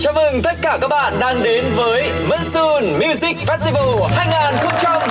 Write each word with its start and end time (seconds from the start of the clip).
Chào 0.00 0.12
mừng 0.12 0.42
tất 0.42 0.54
cả 0.62 0.78
các 0.80 0.88
bạn 0.88 1.20
đang 1.20 1.42
đến 1.42 1.64
với 1.74 2.10
Monsoon 2.28 2.84
Music 2.98 3.36
Festival 3.46 4.06
2014 4.06 5.10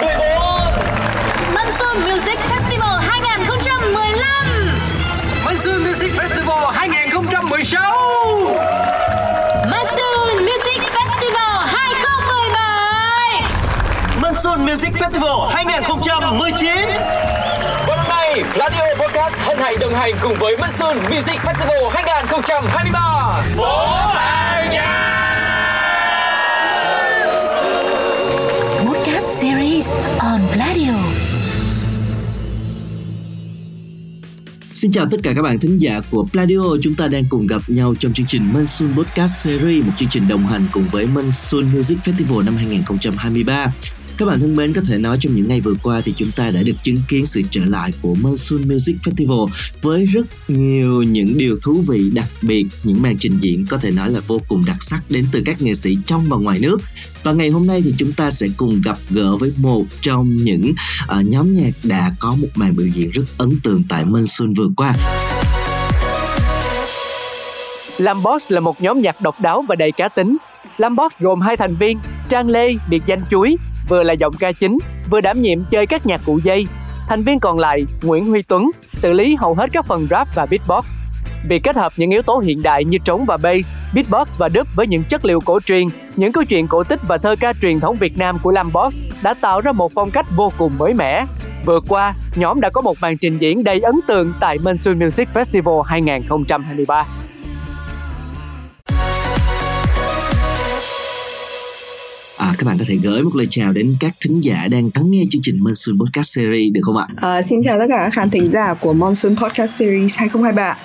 Monsoon 1.54 1.97
Music 2.09 2.39
Festival 2.50 2.98
2015 3.00 4.25
Monsoon 5.46 5.83
Music 5.83 6.12
Festival 6.17 6.72
2016 6.72 7.82
Monsoon 9.71 10.46
Music 10.46 10.82
Festival 10.92 11.66
2017 11.66 13.42
Monsoon 14.21 14.66
Music 14.66 14.94
Festival 14.94 15.48
2019 15.54 16.70
Và 17.88 17.96
năm 17.96 18.06
nay, 18.10 18.44
Radio 18.56 18.84
Podcast 19.00 19.36
hân 19.38 19.58
hạnh 19.58 19.76
đồng 19.80 19.94
hành 19.94 20.14
cùng 20.21 20.36
với 20.40 20.58
Monsoon 20.58 20.98
Music 20.98 21.40
Festival 21.46 21.90
2023 21.94 23.00
Phố 23.58 23.88
Hàng 23.88 24.48
Xin 34.80 34.92
chào 34.92 35.08
tất 35.12 35.18
cả 35.24 35.34
các 35.36 35.42
bạn 35.42 35.60
thính 35.60 35.78
giả 35.78 36.02
của 36.12 36.26
Pladio. 36.32 36.78
Chúng 36.82 36.96
ta 36.96 37.08
đang 37.08 37.24
cùng 37.30 37.48
gặp 37.48 37.62
nhau 37.68 37.96
trong 38.00 38.14
chương 38.14 38.26
trình 38.26 38.54
Monsoon 38.54 38.94
Podcast 38.96 39.46
Series, 39.46 39.86
Một 39.86 39.92
chương 39.98 40.10
trình 40.10 40.28
đồng 40.28 40.48
hành 40.48 40.66
cùng 40.72 40.84
với 40.92 41.05
Monsoon 41.05 41.64
Music 41.74 41.98
Festival 41.98 42.46
năm 42.46 42.55
2023 42.55 43.72
các 44.20 44.26
bạn 44.26 44.40
thân 44.40 44.55
mến, 44.55 44.73
có 44.73 44.82
thể 44.86 44.98
nói 44.98 45.18
trong 45.22 45.36
những 45.36 45.48
ngày 45.48 45.62
vừa 45.62 45.73
qua 45.84 46.02
thì 46.05 46.14
chúng 46.18 46.32
ta 46.32 46.52
đã 46.52 46.64
được 46.64 46.73
chứng 46.84 47.02
kiến 47.08 47.26
sự 47.26 47.41
trở 47.52 47.66
lại 47.66 47.91
của 48.02 48.16
Monsoon 48.22 48.68
Music 48.68 48.96
Festival 49.04 49.48
với 49.82 50.05
rất 50.05 50.50
nhiều 50.50 51.04
những 51.04 51.38
điều 51.38 51.58
thú 51.62 51.84
vị 51.88 52.10
đặc 52.14 52.26
biệt, 52.41 52.66
những 52.84 53.02
màn 53.02 53.18
trình 53.18 53.38
diễn 53.40 53.66
có 53.70 53.77
thể 53.77 53.91
nói 53.91 54.12
là 54.12 54.20
vô 54.27 54.41
cùng 54.48 54.63
đặc 54.68 54.84
sắc 54.84 55.02
đến 55.10 55.26
từ 55.32 55.41
các 55.46 55.62
nghệ 55.62 55.74
sĩ 55.74 55.98
trong 56.05 56.26
và 56.30 56.38
ngoài 56.38 56.60
nước. 56.60 56.77
Và 57.24 57.34
ngày 57.34 57.50
hôm 57.50 57.68
nay 57.68 57.82
thì 57.82 57.94
chúng 57.98 58.12
ta 58.12 58.32
sẽ 58.32 58.48
cùng 58.58 58.82
gặp 58.85 58.98
gỡ 59.10 59.38
với 59.38 59.52
một 59.58 59.85
trong 60.02 60.36
những 60.36 60.74
uh, 61.20 61.26
nhóm 61.26 61.54
nhạc 61.54 61.71
đã 61.84 62.12
có 62.20 62.36
một 62.36 62.48
màn 62.55 62.76
biểu 62.76 62.88
diễn 62.88 63.12
rất 63.12 63.24
ấn 63.38 63.60
tượng 63.63 63.84
tại 63.90 64.05
Monsoon 64.05 64.53
vừa 64.53 64.69
qua. 64.77 64.93
Lambox 67.97 68.52
là 68.52 68.59
một 68.59 68.81
nhóm 68.81 69.02
nhạc 69.02 69.15
độc 69.21 69.36
đáo 69.41 69.61
và 69.67 69.75
đầy 69.75 69.91
cá 69.91 70.09
tính. 70.09 70.38
Lambox 70.77 71.19
gồm 71.19 71.41
hai 71.41 71.58
thành 71.58 71.75
viên, 71.75 71.97
Trang 72.30 72.49
Lê, 72.49 72.73
biệt 72.89 73.03
danh 73.08 73.23
Chuối, 73.31 73.55
vừa 73.89 74.03
là 74.03 74.13
giọng 74.13 74.33
ca 74.39 74.51
chính, 74.51 74.77
vừa 75.09 75.21
đảm 75.21 75.41
nhiệm 75.41 75.65
chơi 75.65 75.85
các 75.85 76.05
nhạc 76.05 76.21
cụ 76.25 76.39
dây. 76.43 76.67
Thành 77.07 77.23
viên 77.23 77.39
còn 77.39 77.59
lại, 77.59 77.85
Nguyễn 78.01 78.25
Huy 78.25 78.41
Tuấn, 78.41 78.71
xử 78.93 79.13
lý 79.13 79.35
hầu 79.35 79.53
hết 79.53 79.69
các 79.73 79.85
phần 79.85 80.07
rap 80.09 80.27
và 80.35 80.45
beatbox. 80.45 80.97
Việc 81.49 81.63
kết 81.63 81.75
hợp 81.75 81.91
những 81.97 82.11
yếu 82.11 82.21
tố 82.21 82.39
hiện 82.39 82.61
đại 82.63 82.85
như 82.85 82.97
trống 82.97 83.25
và 83.25 83.37
bass, 83.37 83.71
beatbox 83.93 84.39
và 84.39 84.49
dub 84.49 84.67
với 84.75 84.87
những 84.87 85.03
chất 85.03 85.25
liệu 85.25 85.39
cổ 85.39 85.59
truyền, 85.59 85.87
những 86.15 86.31
câu 86.31 86.43
chuyện 86.43 86.67
cổ 86.67 86.83
tích 86.83 86.99
và 87.07 87.17
thơ 87.17 87.35
ca 87.39 87.53
truyền 87.61 87.79
thống 87.79 87.97
Việt 87.97 88.17
Nam 88.17 88.39
của 88.43 88.51
Lambox 88.51 89.01
đã 89.23 89.33
tạo 89.33 89.61
ra 89.61 89.71
một 89.71 89.91
phong 89.95 90.11
cách 90.11 90.25
vô 90.35 90.51
cùng 90.57 90.77
mới 90.77 90.93
mẻ. 90.93 91.25
Vừa 91.65 91.79
qua, 91.87 92.13
nhóm 92.35 92.61
đã 92.61 92.69
có 92.69 92.81
một 92.81 92.97
màn 93.01 93.17
trình 93.17 93.37
diễn 93.37 93.63
đầy 93.63 93.79
ấn 93.79 93.99
tượng 94.07 94.33
tại 94.39 94.57
Monsoon 94.57 94.99
Music 94.99 95.27
Festival 95.33 95.81
2023. 95.81 97.05
À, 102.39 102.53
các 102.57 102.65
bạn 102.65 102.77
có 102.79 102.85
thể 102.87 102.95
gửi 102.95 103.23
một 103.23 103.35
lời 103.35 103.47
chào 103.49 103.73
đến 103.73 103.95
các 103.99 104.13
thính 104.21 104.43
giả 104.43 104.67
đang 104.71 104.89
lắng 104.95 105.11
nghe 105.11 105.23
chương 105.29 105.41
trình 105.41 105.55
Monsoon 105.63 105.97
Podcast 105.99 106.35
Series 106.35 106.73
được 106.73 106.81
không 106.83 106.97
ạ? 106.97 107.07
À, 107.15 107.41
xin 107.41 107.61
chào 107.63 107.79
tất 107.79 107.85
cả 107.89 107.97
các 108.03 108.13
khán 108.13 108.29
thính 108.29 108.51
giả 108.53 108.73
của 108.73 108.93
Monsoon 108.93 109.35
Podcast 109.35 109.79
Series 109.79 110.17
2023 110.17 110.77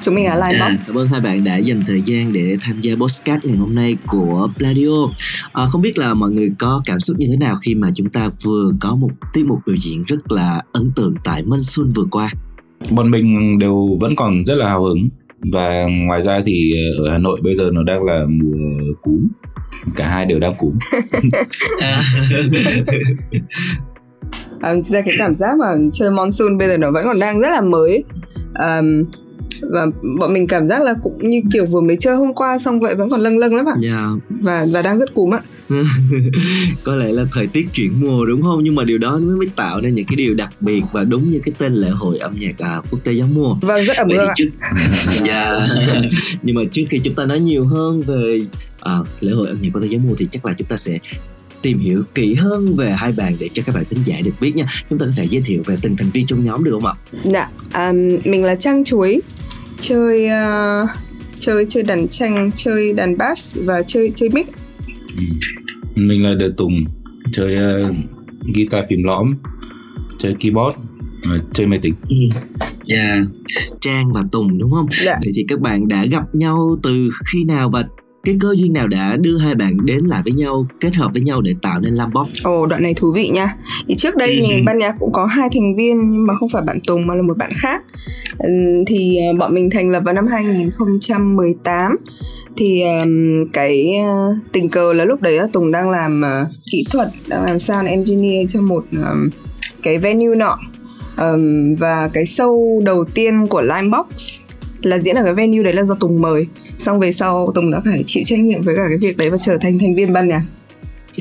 Chúng 0.00 0.14
mình 0.14 0.26
là 0.26 0.34
Linebox 0.34 0.60
à, 0.62 0.76
Cảm 0.88 0.98
ơn 0.98 1.08
hai 1.08 1.20
bạn 1.20 1.44
đã 1.44 1.56
dành 1.56 1.82
thời 1.86 2.02
gian 2.02 2.32
để 2.32 2.56
tham 2.60 2.80
gia 2.80 2.94
podcast 2.94 3.44
ngày 3.44 3.56
hôm 3.56 3.74
nay 3.74 3.96
của 4.06 4.48
Pladio. 4.58 5.08
À, 5.52 5.66
Không 5.70 5.82
biết 5.82 5.98
là 5.98 6.14
mọi 6.14 6.30
người 6.30 6.50
có 6.58 6.82
cảm 6.84 7.00
xúc 7.00 7.16
như 7.18 7.26
thế 7.30 7.36
nào 7.36 7.56
khi 7.62 7.74
mà 7.74 7.90
chúng 7.94 8.10
ta 8.10 8.30
vừa 8.42 8.72
có 8.80 8.96
một 8.96 9.10
tiết 9.32 9.46
mục 9.46 9.58
biểu 9.66 9.76
diễn 9.76 10.04
rất 10.04 10.32
là 10.32 10.62
ấn 10.72 10.92
tượng 10.96 11.14
tại 11.24 11.42
Monsoon 11.42 11.92
vừa 11.92 12.06
qua? 12.10 12.30
Bọn 12.90 13.10
mình 13.10 13.58
đều 13.58 13.98
vẫn 14.00 14.16
còn 14.16 14.44
rất 14.44 14.54
là 14.54 14.68
hào 14.68 14.84
hứng. 14.84 15.08
Và 15.52 15.86
ngoài 16.06 16.22
ra 16.22 16.40
thì 16.46 16.72
ở 16.98 17.10
Hà 17.10 17.18
Nội 17.18 17.40
bây 17.42 17.56
giờ 17.56 17.70
nó 17.72 17.82
đang 17.82 18.04
là 18.04 18.24
mùa 18.28 18.56
cả 19.96 20.08
hai 20.08 20.26
đều 20.26 20.38
đang 20.38 20.54
cúm 20.54 20.78
à. 21.80 22.02
à, 24.60 24.74
ra 24.84 25.00
cái 25.00 25.14
cảm 25.18 25.34
giác 25.34 25.56
mà 25.58 25.66
chơi 25.92 26.10
monsoon 26.10 26.58
bây 26.58 26.68
giờ 26.68 26.76
nó 26.76 26.90
vẫn 26.90 27.04
còn 27.04 27.18
đang 27.18 27.40
rất 27.40 27.48
là 27.48 27.60
mới 27.60 28.04
um, 28.54 29.04
và 29.62 29.86
bọn 30.18 30.32
mình 30.32 30.46
cảm 30.46 30.68
giác 30.68 30.82
là 30.82 30.94
cũng 31.02 31.30
như 31.30 31.40
kiểu 31.52 31.66
vừa 31.66 31.80
mới 31.80 31.96
chơi 32.00 32.16
hôm 32.16 32.34
qua 32.34 32.58
xong 32.58 32.80
vậy 32.80 32.94
vẫn 32.94 33.10
còn 33.10 33.20
lâng 33.20 33.38
lâng 33.38 33.54
lắm 33.54 33.66
ạ 33.66 33.74
yeah. 33.82 34.00
và 34.28 34.66
và 34.72 34.82
đang 34.82 34.98
rất 34.98 35.14
cúm 35.14 35.34
ạ 35.34 35.40
có 36.84 36.94
lẽ 36.94 37.12
là 37.12 37.24
thời 37.32 37.46
tiết 37.46 37.68
chuyển 37.72 38.00
mùa 38.00 38.24
đúng 38.24 38.42
không? 38.42 38.64
Nhưng 38.64 38.74
mà 38.74 38.84
điều 38.84 38.98
đó 38.98 39.18
mới 39.18 39.36
mới 39.36 39.48
tạo 39.56 39.80
nên 39.80 39.94
những 39.94 40.06
cái 40.06 40.16
điều 40.16 40.34
đặc 40.34 40.50
biệt 40.60 40.82
và 40.92 41.04
đúng 41.04 41.30
như 41.30 41.40
cái 41.44 41.52
tên 41.58 41.74
lễ 41.74 41.90
hội 41.90 42.18
âm 42.18 42.34
nhạc 42.38 42.58
à, 42.58 42.80
quốc 42.90 42.98
tế 43.04 43.12
gió 43.12 43.24
mùa. 43.32 43.56
Vâng 43.60 43.84
rất 43.84 43.96
ẩm 43.96 44.08
ương 44.08 44.26
ạ. 44.26 44.34
trước... 44.36 44.48
yeah. 45.24 45.70
nhưng 46.42 46.56
mà 46.56 46.62
trước 46.72 46.82
khi 46.90 47.00
chúng 47.04 47.14
ta 47.14 47.26
nói 47.26 47.40
nhiều 47.40 47.64
hơn 47.64 48.00
về 48.00 48.40
à, 48.80 48.92
lễ 49.20 49.32
hội 49.32 49.48
âm 49.48 49.58
nhạc 49.60 49.68
quốc 49.72 49.80
tế 49.80 49.86
gió 49.86 49.98
mùa 49.98 50.14
thì 50.18 50.28
chắc 50.30 50.46
là 50.46 50.52
chúng 50.52 50.68
ta 50.68 50.76
sẽ 50.76 50.98
tìm 51.62 51.78
hiểu 51.78 52.02
kỹ 52.14 52.34
hơn 52.34 52.76
về 52.76 52.92
hai 52.92 53.12
bạn 53.12 53.36
để 53.40 53.48
cho 53.52 53.62
các 53.66 53.74
bạn 53.74 53.84
thính 53.90 54.00
giả 54.04 54.16
được 54.24 54.32
biết 54.40 54.56
nha. 54.56 54.64
Chúng 54.90 54.98
ta 54.98 55.06
có 55.06 55.12
thể 55.16 55.24
giới 55.30 55.42
thiệu 55.42 55.62
về 55.66 55.76
từng 55.82 55.96
thành 55.96 56.10
viên 56.10 56.26
trong 56.26 56.44
nhóm 56.44 56.64
được 56.64 56.72
không 56.72 56.86
ạ? 56.86 56.94
Dạ 57.24 57.50
um, 57.74 57.96
mình 58.24 58.44
là 58.44 58.54
trang 58.54 58.84
chuối 58.84 59.20
chơi 59.80 60.26
uh, 60.26 60.90
chơi 61.38 61.66
chơi 61.68 61.82
đàn 61.82 62.08
tranh 62.08 62.50
chơi 62.56 62.92
đàn 62.92 63.18
bass 63.18 63.56
và 63.64 63.82
chơi 63.82 64.12
chơi 64.14 64.28
mic. 64.28 64.46
Ừ. 65.16 65.22
mình 66.08 66.24
là 66.24 66.34
Đờ 66.34 66.52
Tùng 66.56 66.84
chơi 67.32 67.82
uh, 67.88 67.96
guitar 68.54 68.84
phím 68.88 69.02
lõm 69.02 69.34
chơi 70.18 70.34
keyboard 70.40 70.78
uh, 71.34 71.42
chơi 71.54 71.66
máy 71.66 71.78
tính 71.82 71.94
ừ. 72.08 72.16
Yeah. 72.90 73.24
Trang 73.80 74.12
và 74.12 74.24
Tùng 74.32 74.58
đúng 74.58 74.70
không? 74.70 74.86
Dạ. 75.04 75.18
Vậy 75.24 75.32
thì 75.36 75.44
các 75.48 75.60
bạn 75.60 75.88
đã 75.88 76.04
gặp 76.04 76.34
nhau 76.34 76.76
từ 76.82 77.08
khi 77.32 77.44
nào 77.44 77.70
và 77.70 77.84
cái 78.24 78.36
cơ 78.40 78.54
duyên 78.56 78.72
nào 78.72 78.88
đã 78.88 79.16
đưa 79.16 79.38
hai 79.38 79.54
bạn 79.54 79.76
đến 79.84 80.04
lại 80.04 80.20
với 80.24 80.32
nhau 80.32 80.66
kết 80.80 80.96
hợp 80.96 81.10
với 81.12 81.22
nhau 81.22 81.40
để 81.40 81.54
tạo 81.62 81.80
nên 81.80 81.94
Lambox? 81.94 82.28
Ồ 82.42 82.66
đoạn 82.66 82.82
này 82.82 82.94
thú 82.94 83.12
vị 83.14 83.28
nha. 83.28 83.56
Thì 83.88 83.94
trước 83.98 84.16
đây 84.16 84.40
thì 84.42 84.62
ban 84.66 84.78
nhạc 84.78 84.94
cũng 84.98 85.12
có 85.12 85.26
hai 85.26 85.48
thành 85.52 85.76
viên 85.76 86.10
nhưng 86.10 86.26
mà 86.26 86.34
không 86.34 86.48
phải 86.48 86.62
bạn 86.62 86.80
Tùng 86.86 87.06
mà 87.06 87.14
là 87.14 87.22
một 87.22 87.36
bạn 87.36 87.50
khác. 87.54 87.82
Thì 88.86 89.18
bọn 89.38 89.54
mình 89.54 89.70
thành 89.70 89.90
lập 89.90 90.02
vào 90.04 90.14
năm 90.14 90.26
2018 90.26 91.96
thì 92.56 92.82
um, 92.82 93.44
cái 93.54 93.94
uh, 94.02 94.36
tình 94.52 94.68
cờ 94.68 94.92
là 94.92 95.04
lúc 95.04 95.22
đấy 95.22 95.32
là 95.32 95.46
Tùng 95.52 95.72
đang 95.72 95.90
làm 95.90 96.22
uh, 96.22 96.48
kỹ 96.72 96.84
thuật 96.90 97.08
đang 97.28 97.44
làm 97.44 97.60
sound 97.60 97.88
engineer 97.88 98.52
cho 98.52 98.60
một 98.60 98.84
um, 98.92 99.30
cái 99.82 99.98
venue 99.98 100.34
nọ 100.36 100.58
um, 101.16 101.74
và 101.74 102.10
cái 102.12 102.24
show 102.24 102.84
đầu 102.84 103.04
tiên 103.14 103.46
của 103.46 103.62
Limebox 103.62 104.06
là 104.82 104.98
diễn 104.98 105.16
ở 105.16 105.24
cái 105.24 105.34
venue 105.34 105.62
đấy 105.62 105.72
là 105.72 105.84
do 105.84 105.94
Tùng 105.94 106.20
mời. 106.20 106.46
Xong 106.78 107.00
về 107.00 107.12
sau 107.12 107.52
Tùng 107.54 107.70
đã 107.70 107.80
phải 107.84 108.02
chịu 108.06 108.22
trách 108.26 108.40
nhiệm 108.40 108.62
với 108.62 108.76
cả 108.76 108.82
cái 108.88 108.98
việc 108.98 109.16
đấy 109.16 109.30
và 109.30 109.36
trở 109.40 109.58
thành 109.60 109.78
thành 109.78 109.94
viên 109.94 110.12
ban 110.12 110.28
nhạc. 110.28 110.42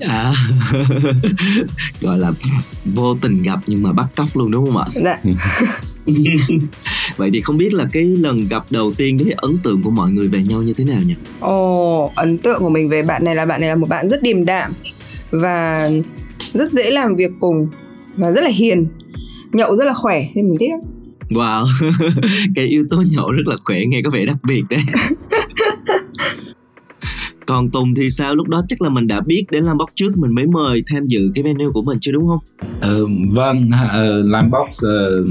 À 0.01 0.33
gọi 2.01 2.19
là 2.19 2.31
vô 2.85 3.15
tình 3.21 3.43
gặp 3.43 3.59
nhưng 3.67 3.83
mà 3.83 3.93
bắt 3.93 4.07
cóc 4.15 4.27
luôn 4.33 4.51
đúng 4.51 4.65
không 4.65 4.77
ạ? 4.77 4.85
Dạ. 4.93 5.19
Vậy 7.17 7.29
thì 7.33 7.41
không 7.41 7.57
biết 7.57 7.73
là 7.73 7.85
cái 7.91 8.03
lần 8.03 8.47
gặp 8.47 8.63
đầu 8.69 8.93
tiên 8.93 9.17
đấy 9.17 9.33
ấn 9.37 9.57
tượng 9.63 9.83
của 9.83 9.89
mọi 9.89 10.11
người 10.11 10.27
về 10.27 10.43
nhau 10.43 10.61
như 10.61 10.73
thế 10.73 10.83
nào 10.83 11.01
nhỉ? 11.01 11.15
Ồ 11.39 12.11
ấn 12.15 12.37
tượng 12.37 12.59
của 12.59 12.69
mình 12.69 12.89
về 12.89 13.01
bạn 13.01 13.23
này 13.23 13.35
là 13.35 13.45
bạn 13.45 13.61
này 13.61 13.69
là 13.69 13.75
một 13.75 13.89
bạn 13.89 14.09
rất 14.09 14.21
điềm 14.23 14.45
đạm 14.45 14.73
và 15.31 15.89
rất 16.53 16.71
dễ 16.71 16.91
làm 16.91 17.15
việc 17.15 17.31
cùng 17.39 17.67
và 18.15 18.31
rất 18.31 18.41
là 18.41 18.49
hiền. 18.49 18.87
Nhậu 19.51 19.75
rất 19.75 19.85
là 19.85 19.93
khỏe 19.93 20.25
nên 20.35 20.45
mình 20.45 20.55
thích 20.59 20.71
Wow, 21.29 21.65
cái 22.55 22.65
yếu 22.65 22.85
tố 22.89 23.03
nhậu 23.11 23.31
rất 23.31 23.47
là 23.47 23.55
khỏe 23.65 23.85
nghe 23.87 24.01
có 24.01 24.09
vẻ 24.11 24.25
đặc 24.25 24.37
biệt 24.47 24.63
đấy. 24.69 24.79
Còn 27.45 27.69
Tùng 27.69 27.95
thì 27.95 28.09
sao 28.09 28.35
lúc 28.35 28.47
đó 28.47 28.63
chắc 28.67 28.81
là 28.81 28.89
mình 28.89 29.07
đã 29.07 29.21
biết 29.21 29.45
đến 29.51 29.63
Lambox 29.63 29.87
trước 29.95 30.17
mình 30.17 30.35
mới 30.35 30.45
mời 30.45 30.83
tham 30.91 31.03
dự 31.03 31.31
cái 31.35 31.43
venue 31.43 31.65
của 31.73 31.81
mình 31.81 31.97
chứ 32.01 32.11
đúng 32.11 32.27
không? 32.27 32.39
Ờ, 32.81 33.05
vâng, 33.29 33.69
uh, 33.69 34.25
Lambox 34.25 34.67
uh, 34.85 35.25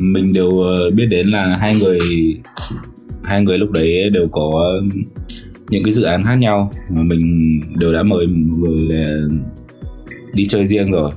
mình 0.00 0.32
đều 0.32 0.50
biết 0.94 1.06
đến 1.06 1.28
là 1.28 1.56
hai 1.60 1.76
người 1.76 2.00
hai 3.24 3.42
người 3.42 3.58
lúc 3.58 3.70
đấy 3.70 4.10
đều 4.10 4.28
có 4.32 4.80
những 5.68 5.84
cái 5.84 5.92
dự 5.92 6.02
án 6.02 6.24
khác 6.24 6.34
nhau 6.34 6.72
mà 6.90 7.02
mình 7.02 7.60
đều 7.76 7.92
đã 7.92 8.02
mời 8.02 8.26
người 8.26 8.88
đi 10.34 10.46
chơi 10.48 10.66
riêng 10.66 10.90
rồi 10.90 11.10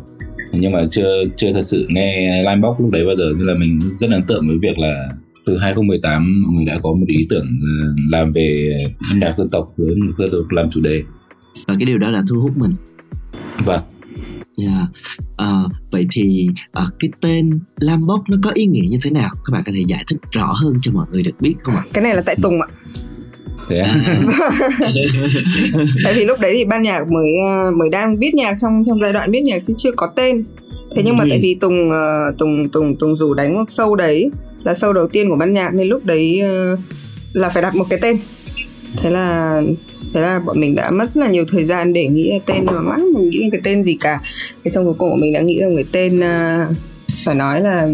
nhưng 0.52 0.72
mà 0.72 0.80
chưa 0.92 1.24
chưa 1.38 1.54
thật 1.54 1.62
sự 1.62 1.86
nghe 1.90 2.44
Limebox 2.44 2.80
lúc 2.80 2.92
đấy 2.92 3.06
bao 3.06 3.16
giờ 3.16 3.34
nên 3.38 3.48
là 3.48 3.54
mình 3.54 3.80
rất 4.00 4.12
ấn 4.12 4.24
tượng 4.24 4.48
với 4.48 4.58
việc 4.62 4.80
là 4.80 5.10
từ 5.46 5.58
2018 5.58 6.44
mình 6.50 6.66
đã 6.66 6.78
có 6.84 6.90
một 6.94 7.06
ý 7.08 7.28
tưởng 7.30 7.48
làm 8.10 8.32
về 8.32 8.72
âm 9.12 9.20
nhạc 9.20 9.32
dân 9.32 9.50
tộc 9.50 9.74
với 9.78 9.90
dân 10.18 10.30
tộc 10.32 10.52
làm 10.52 10.70
chủ 10.70 10.82
đề 10.82 11.04
và 11.68 11.76
cái 11.80 11.86
điều 11.86 11.98
đó 11.98 12.12
là 12.12 12.24
thu 12.30 12.40
hút 12.40 12.52
mình 12.58 12.72
vâng 13.66 13.82
Yeah. 14.62 14.90
À, 15.38 15.64
vậy 15.92 16.08
thì 16.12 16.50
à, 16.72 16.86
cái 17.00 17.10
tên 17.22 17.50
Lambox 17.80 18.20
nó 18.30 18.38
có 18.44 18.52
ý 18.54 18.66
nghĩa 18.66 18.88
như 18.90 18.98
thế 19.02 19.12
nào? 19.12 19.30
Các 19.46 19.52
bạn 19.52 19.64
có 19.66 19.72
thể 19.76 19.84
giải 19.88 20.04
thích 20.08 20.18
rõ 20.32 20.54
hơn 20.54 20.74
cho 20.82 20.92
mọi 20.92 21.08
người 21.12 21.24
được 21.24 21.32
biết 21.40 21.56
không 21.60 21.76
ạ? 21.76 21.84
Cái 21.94 22.04
này 22.04 22.16
là 22.16 22.22
tại 22.26 22.36
Tùng 22.42 22.62
ạ. 22.62 22.68
Thế 23.70 23.80
à? 23.80 23.96
tại 26.04 26.14
vì 26.16 26.26
lúc 26.26 26.40
đấy 26.40 26.54
thì 26.58 26.66
ban 26.66 26.82
nhạc 26.84 27.12
mới 27.12 27.28
ờ, 27.50 27.72
mới 27.72 27.90
đang 27.90 28.18
viết 28.18 28.36
nhạc 28.36 28.54
trong 28.62 28.84
trong 28.88 29.02
giai 29.02 29.14
đoạn 29.14 29.32
viết 29.32 29.42
nhạc 29.44 29.58
chứ 29.64 29.74
chưa 29.78 29.92
có 29.96 30.08
tên 30.16 30.44
thế 30.96 31.02
nhưng 31.06 31.18
mà 31.18 31.24
Ừ. 31.24 31.28
tại 31.30 31.40
vì 31.42 31.56
tùng 31.62 31.92
ờ, 31.92 32.32
tùng 32.38 32.70
tùng 32.70 32.96
tùng 32.96 33.16
rủ 33.16 33.34
đánh 33.34 33.54
một 33.56 33.64
show 33.68 33.96
đấy 33.96 34.32
là 34.64 34.74
show 34.74 34.94
đầu 34.94 35.08
tiên 35.08 35.30
của 35.30 35.36
ban 35.36 35.54
nhạc 35.54 35.74
nên 35.74 35.88
lúc 35.88 36.06
đấy 36.06 36.40
ờ, 36.40 36.78
là 37.34 37.50
phải 37.50 37.64
đặt 37.64 37.76
một 37.76 37.86
cái 37.90 38.00
tên 38.02 38.18
thế 38.98 39.10
là 39.10 39.62
thế 40.14 40.22
là 40.22 40.40
bọn 40.40 40.60
mình 40.60 40.76
đã 40.76 40.92
mất 40.92 41.12
rất 41.12 41.22
là 41.22 41.28
nhiều 41.28 41.46
thời 41.48 41.66
gian 41.66 41.94
để 41.94 42.08
nghĩ 42.08 42.30
ra 42.32 42.38
tên 42.46 42.66
mà 42.66 42.82
mãi 42.82 43.00
mình 43.16 43.30
nghĩ 43.30 43.50
cái 43.52 43.62
tên 43.64 43.84
gì 43.84 43.98
cả 44.00 44.20
thế 44.64 44.72
xong 44.72 44.86
cuối 44.86 44.94
cùng 44.98 45.10
bọn 45.10 45.20
mình 45.22 45.34
đã 45.34 45.42
nghĩ 45.42 45.60
ra 45.62 45.68
một 45.68 45.74
cái 45.76 45.86
tên 45.92 46.22
phải 47.26 47.36
nói 47.36 47.62
là 47.62 47.88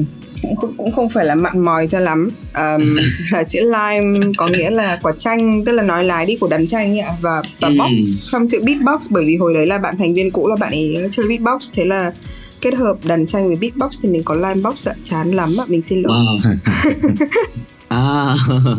cũng 0.43 0.55
không, 0.55 0.73
cũng 0.77 0.91
không 0.91 1.09
phải 1.09 1.25
là 1.25 1.35
mặn 1.35 1.59
mòi 1.59 1.87
cho 1.87 1.99
lắm 1.99 2.29
um, 2.55 2.95
là 3.31 3.43
chữ 3.43 3.59
lime 3.61 4.19
có 4.37 4.47
nghĩa 4.47 4.69
là 4.69 4.99
quả 5.03 5.11
chanh 5.17 5.65
tức 5.65 5.71
là 5.71 5.83
nói 5.83 6.03
lái 6.03 6.25
đi 6.25 6.37
của 6.37 6.47
đàn 6.47 6.67
chanh 6.67 6.99
ạ 6.99 7.07
và 7.21 7.41
và 7.61 7.67
Ừ. 7.67 7.73
box 7.79 8.07
trong 8.25 8.47
chữ 8.47 8.61
beatbox 8.63 9.11
bởi 9.11 9.25
vì 9.25 9.37
hồi 9.37 9.53
đấy 9.53 9.65
là 9.65 9.77
bạn 9.77 9.97
thành 9.97 10.13
viên 10.13 10.31
cũ 10.31 10.47
là 10.47 10.55
bạn 10.59 10.71
ấy 10.71 10.97
chơi 11.11 11.27
beatbox 11.27 11.69
thế 11.73 11.85
là 11.85 12.11
kết 12.61 12.73
hợp 12.73 12.97
đàn 13.05 13.25
chanh 13.25 13.47
với 13.47 13.55
beatbox 13.55 13.99
thì 14.03 14.09
mình 14.09 14.23
có 14.23 14.33
lime 14.35 14.61
box 14.69 14.87
ạ 14.87 14.93
chán 15.03 15.31
lắm 15.31 15.55
ạ 15.59 15.63
mình 15.67 15.81
xin 15.81 16.01
lỗi 16.01 16.11
Wow. 16.17 16.55
À, 17.93 18.35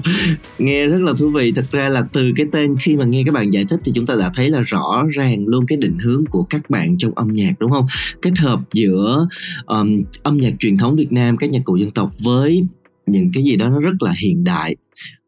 nghe 0.59 0.87
rất 0.87 1.01
là 1.01 1.13
thú 1.19 1.31
vị. 1.31 1.53
Thật 1.57 1.65
ra 1.71 1.89
là 1.89 2.03
từ 2.13 2.33
cái 2.37 2.47
tên 2.53 2.77
khi 2.81 2.97
mà 2.97 3.05
nghe 3.05 3.23
các 3.27 3.35
bạn 3.35 3.51
giải 3.51 3.65
thích 3.69 3.81
thì 3.85 3.93
chúng 3.95 4.07
ta 4.07 4.15
đã 4.15 4.31
thấy 4.35 4.51
là 4.51 4.61
rõ 4.61 5.05
ràng 5.11 5.45
luôn 5.47 5.67
cái 5.67 5.79
định 5.79 5.99
hướng 5.99 6.25
của 6.27 6.43
các 6.43 6.71
bạn 6.71 6.99
trong 6.99 7.13
âm 7.15 7.29
nhạc 7.29 7.53
đúng 7.59 7.71
không? 7.71 7.87
Kết 8.23 8.39
hợp 8.39 8.61
giữa 8.73 9.29
um, 9.67 10.01
âm 10.23 10.37
nhạc 10.37 10.53
truyền 10.59 10.77
thống 10.77 10.97
Việt 10.97 11.13
Nam 11.13 11.37
các 11.37 11.51
nhạc 11.51 11.61
cụ 11.65 11.77
dân 11.77 11.91
tộc 11.91 12.11
với 12.25 12.67
những 13.07 13.31
cái 13.35 13.45
gì 13.45 13.57
đó 13.57 13.69
nó 13.69 13.81
rất 13.81 14.03
là 14.03 14.15
hiện 14.23 14.45
đại. 14.45 14.77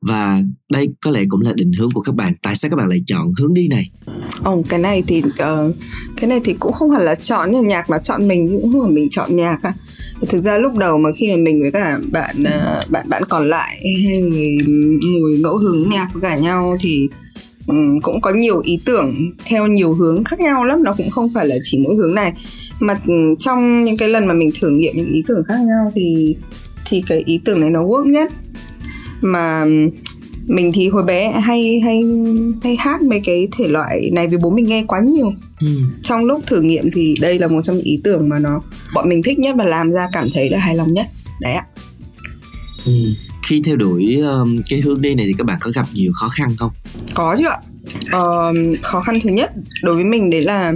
Và 0.00 0.42
đây 0.72 0.88
có 1.00 1.10
lẽ 1.10 1.20
cũng 1.28 1.40
là 1.40 1.52
định 1.52 1.72
hướng 1.72 1.90
của 1.90 2.00
các 2.00 2.14
bạn. 2.14 2.32
Tại 2.42 2.56
sao 2.56 2.70
các 2.70 2.76
bạn 2.76 2.88
lại 2.88 3.02
chọn 3.06 3.32
hướng 3.38 3.54
đi 3.54 3.68
này? 3.68 3.90
Ồ, 4.42 4.62
cái 4.68 4.78
này 4.78 5.02
thì 5.06 5.22
uh, 5.28 5.74
cái 6.16 6.28
này 6.28 6.40
thì 6.44 6.54
cũng 6.58 6.72
không 6.72 6.90
hẳn 6.90 7.02
là 7.02 7.14
chọn 7.14 7.66
nhạc 7.66 7.90
mà 7.90 7.98
chọn 7.98 8.28
mình 8.28 8.58
cũng 8.62 8.94
mình 8.94 9.08
chọn 9.10 9.36
nhạc 9.36 9.62
à. 9.62 9.74
Thực 10.28 10.40
ra 10.40 10.58
lúc 10.58 10.76
đầu 10.76 10.98
mà 10.98 11.10
khi 11.16 11.30
mà 11.30 11.36
mình 11.36 11.62
với 11.62 11.72
cả 11.72 11.98
bạn 12.12 12.44
à, 12.44 12.82
bạn 12.90 13.06
bạn 13.08 13.22
còn 13.28 13.48
lại 13.48 13.82
hai 14.06 14.18
người 14.18 14.56
ngồi 15.02 15.38
ngẫu 15.38 15.56
hứng 15.58 15.90
nhạc 15.90 16.08
với 16.12 16.22
cả 16.22 16.36
nhau 16.36 16.76
thì 16.80 17.08
cũng 18.02 18.20
có 18.20 18.30
nhiều 18.30 18.60
ý 18.60 18.80
tưởng 18.84 19.14
theo 19.44 19.66
nhiều 19.66 19.92
hướng 19.92 20.24
khác 20.24 20.40
nhau 20.40 20.64
lắm. 20.64 20.82
Nó 20.82 20.94
cũng 20.96 21.10
không 21.10 21.32
phải 21.34 21.46
là 21.46 21.56
chỉ 21.62 21.78
mỗi 21.78 21.96
hướng 21.96 22.14
này. 22.14 22.32
Mà 22.80 23.00
trong 23.38 23.84
những 23.84 23.96
cái 23.96 24.08
lần 24.08 24.26
mà 24.26 24.34
mình 24.34 24.50
thử 24.60 24.70
nghiệm 24.70 24.96
những 24.96 25.12
ý 25.12 25.22
tưởng 25.26 25.44
khác 25.48 25.58
nhau 25.66 25.92
thì 25.94 26.36
thì 26.88 27.02
cái 27.06 27.22
ý 27.26 27.40
tưởng 27.44 27.60
này 27.60 27.70
nó 27.70 27.82
work 27.82 28.10
nhất. 28.10 28.32
Mà 29.20 29.66
mình 30.46 30.72
thì 30.75 30.88
hồi 30.88 31.02
bé 31.02 31.40
hay 31.40 31.81
hay 31.84 32.02
hay 32.62 32.76
hát 32.76 33.02
mấy 33.02 33.20
cái 33.25 33.48
thể 33.58 33.69
loại 33.69 34.10
này 34.12 34.28
vì 34.28 34.37
bố 34.37 34.50
mình 34.50 34.64
nghe 34.64 34.84
quá 34.87 35.00
nhiều. 35.00 35.32
Ừ. 35.60 35.66
trong 36.02 36.25
lúc 36.25 36.43
thử 36.46 36.60
nghiệm 36.60 36.90
thì 36.94 37.14
đây 37.20 37.38
là 37.38 37.46
một 37.46 37.62
trong 37.62 37.76
những 37.76 37.84
ý 37.84 38.00
tưởng 38.04 38.28
mà 38.28 38.38
nó 38.38 38.60
bọn 38.94 39.08
mình 39.08 39.22
thích 39.22 39.38
nhất 39.38 39.54
và 39.58 39.64
làm 39.64 39.93
ra 39.93 40.08
cảm 40.12 40.28
thấy 40.34 40.50
là 40.50 40.58
hài 40.58 40.76
lòng 40.76 40.94
nhất. 40.94 41.06
Đấy 41.40 41.52
ạ. 41.52 41.64
Ừ. 42.87 42.93
khi 43.48 43.62
theo 43.64 43.76
đuổi 43.76 44.16
um, 44.16 44.58
cái 44.69 44.81
hướng 44.81 45.02
đi 45.02 45.14
này 45.14 45.26
thì 45.26 45.32
các 45.38 45.46
bạn 45.46 45.58
có 45.60 45.70
gặp 45.75 45.87
nhiều 45.94 46.12
khó 46.14 46.28
khăn 46.28 46.54
không? 46.58 46.70
Có 47.14 47.37
chứ 47.38 47.44
ạ. 47.48 47.58
Ờ, 48.10 48.52
khó 48.82 49.00
khăn 49.00 49.19
thứ 49.22 49.31
nhất 49.31 49.52
đối 49.82 49.94
với 49.94 50.04
mình 50.04 50.31
đấy 50.31 50.43
là 50.43 50.72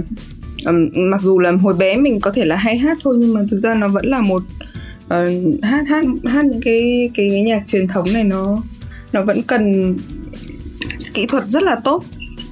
ừm, 0.65 0.89
mặc 1.11 1.21
dù 1.21 1.39
là 1.39 1.51
hồi 1.51 1.73
bé 1.73 1.97
mình 1.97 2.19
có 2.19 2.31
thể 2.31 2.45
là 2.45 2.55
hay 2.55 2.77
hát 2.77 2.97
thôi 3.03 3.15
nhưng 3.19 3.33
mà 3.33 3.41
thực 3.51 3.59
ra 3.59 3.75
nó 3.75 3.87
vẫn 3.87 4.05
là 4.05 4.21
một 4.21 4.43
ờ, 5.07 5.31
hát 5.61 5.85
hát 5.87 6.05
hát 6.25 6.45
những 6.45 6.61
cái 6.61 7.09
cái, 7.13 7.29
cái 7.31 7.41
nhạc 7.41 7.63
truyền 7.67 7.87
thống 7.87 8.13
này 8.13 8.23
nó 8.23 8.61
nó 9.13 9.23
vẫn 9.23 9.41
cần 9.43 9.95
kỹ 11.13 11.25
thuật 11.25 11.43
rất 11.49 11.63
là 11.63 11.75
tốt. 11.83 12.03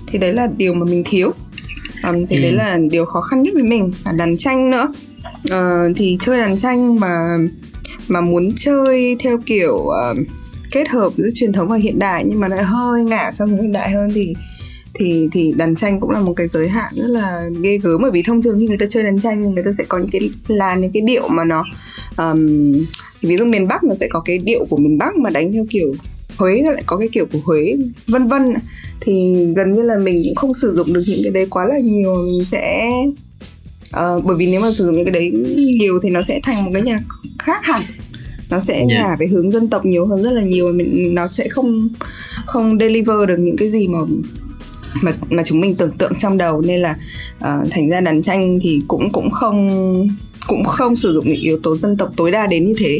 Thì 0.07 0.19
đấy 0.19 0.33
là 0.33 0.47
điều 0.57 0.73
mà 0.73 0.85
mình 0.85 1.03
thiếu. 1.05 1.31
Ừm, 2.03 2.25
thì 2.27 2.35
Ừ. 2.35 2.41
đấy 2.41 2.51
là 2.51 2.77
điều 2.91 3.05
khó 3.05 3.21
khăn 3.21 3.43
nhất 3.43 3.53
với 3.53 3.63
mình 3.63 3.91
cả 4.05 4.11
đàn 4.11 4.37
tranh 4.37 4.71
nữa. 4.71 4.93
Ờ, 5.49 5.89
thì 5.95 6.17
chơi 6.21 6.37
đàn 6.37 6.57
tranh 6.57 6.99
mà 6.99 7.37
mà 8.07 8.21
muốn 8.21 8.49
chơi 8.57 9.15
theo 9.19 9.37
kiểu 9.45 9.77
ờ, 9.87 10.15
kết 10.71 10.89
hợp 10.89 11.09
giữa 11.17 11.29
truyền 11.33 11.53
thống 11.53 11.67
và 11.67 11.77
hiện 11.77 11.99
đại 11.99 12.23
nhưng 12.27 12.39
mà 12.39 12.47
lại 12.47 12.63
hơi 12.63 13.03
ngả 13.03 13.31
sang 13.31 13.47
hiện 13.47 13.71
đại 13.71 13.91
hơn 13.91 14.09
thì 14.15 14.33
thì 14.93 15.27
thì 15.31 15.53
đàn 15.57 15.75
tranh 15.75 15.99
cũng 15.99 16.09
là 16.09 16.19
một 16.21 16.33
cái 16.33 16.47
giới 16.47 16.69
hạn 16.69 16.93
rất 16.95 17.07
là 17.07 17.43
ghê 17.61 17.77
gớm. 17.77 18.01
Bởi 18.01 18.11
vì 18.11 18.23
thông 18.23 18.41
thường 18.41 18.57
khi 18.59 18.67
người 18.67 18.77
ta 18.77 18.85
chơi 18.89 19.03
đàn 19.03 19.19
tranh 19.19 19.43
thì 19.43 19.49
người 19.49 19.63
ta 19.63 19.71
sẽ 19.77 19.83
có 19.87 19.97
những 19.97 20.09
cái 20.09 20.29
làn 20.47 20.81
những 20.81 20.91
cái 20.91 21.01
điệu 21.05 21.27
mà 21.27 21.43
nó 21.43 21.63
um, 22.17 22.47
ví 23.21 23.37
dụ 23.37 23.45
miền 23.45 23.67
Bắc 23.67 23.83
nó 23.83 23.95
sẽ 23.99 24.07
có 24.09 24.19
cái 24.25 24.37
điệu 24.37 24.65
của 24.69 24.77
miền 24.77 24.97
Bắc 24.97 25.15
mà 25.17 25.29
đánh 25.29 25.53
theo 25.53 25.65
kiểu 25.69 25.93
Huế 26.39 26.61
lại 26.73 26.83
có 26.85 26.97
cái 26.97 27.09
kiểu 27.11 27.25
của 27.31 27.39
Huế 27.43 27.75
vân 28.07 28.27
vân. 28.27 28.53
Thì 29.01 29.33
gần 29.55 29.73
như 29.73 29.81
là 29.81 29.97
mình 29.97 30.23
cũng 30.25 30.35
không 30.35 30.53
sử 30.53 30.73
dụng 30.75 30.93
được 30.93 31.03
những 31.07 31.19
cái 31.23 31.31
đấy 31.31 31.47
quá 31.49 31.65
là 31.65 31.79
nhiều. 31.79 32.15
Mình 32.15 32.45
sẽ 32.51 32.91
Ờ, 33.91 34.19
bởi 34.19 34.35
vì 34.37 34.47
nếu 34.51 34.61
mà 34.61 34.71
sử 34.71 34.85
dụng 34.85 34.95
những 34.95 35.05
cái 35.05 35.11
đấy 35.11 35.31
nhiều 35.79 35.99
thì 36.03 36.09
nó 36.09 36.21
sẽ 36.21 36.39
thành 36.43 36.65
một 36.65 36.71
cái 36.73 36.81
nhạc 36.81 36.99
khác 37.39 37.65
hẳn. 37.65 37.81
Nó 38.49 38.59
sẽ 38.59 38.85
Dạ. 38.89 38.95
ngả 38.95 39.15
về 39.19 39.27
hướng 39.27 39.51
dân 39.51 39.67
tộc 39.69 39.85
nhiều 39.85 40.05
hơn 40.05 40.23
rất 40.23 40.31
là 40.31 40.41
nhiều 40.41 40.73
mình 40.73 41.15
nó 41.15 41.27
sẽ 41.33 41.47
không 41.49 41.89
không 42.45 42.77
deliver 42.79 43.27
được 43.27 43.39
những 43.39 43.57
cái 43.57 43.69
gì 43.69 43.87
mà 43.87 43.99
mà 45.01 45.13
mà 45.29 45.43
chúng 45.45 45.59
mình 45.59 45.75
tưởng 45.75 45.91
tượng 45.91 46.15
trong 46.17 46.37
đầu. 46.37 46.61
Nên 46.61 46.79
là 46.79 46.97
ờ, 47.39 47.63
thành 47.71 47.89
ra 47.89 48.01
đàn 48.01 48.21
tranh 48.21 48.59
thì 48.61 48.81
cũng 48.87 49.09
cũng 49.11 49.29
không 49.31 50.07
cũng 50.47 50.65
không 50.65 50.95
sử 50.95 51.13
dụng 51.13 51.29
những 51.29 51.41
yếu 51.41 51.59
tố 51.63 51.77
dân 51.77 51.97
tộc 51.97 52.09
tối 52.17 52.31
đa 52.31 52.47
đến 52.47 52.65
như 52.65 52.73
thế. 52.77 52.99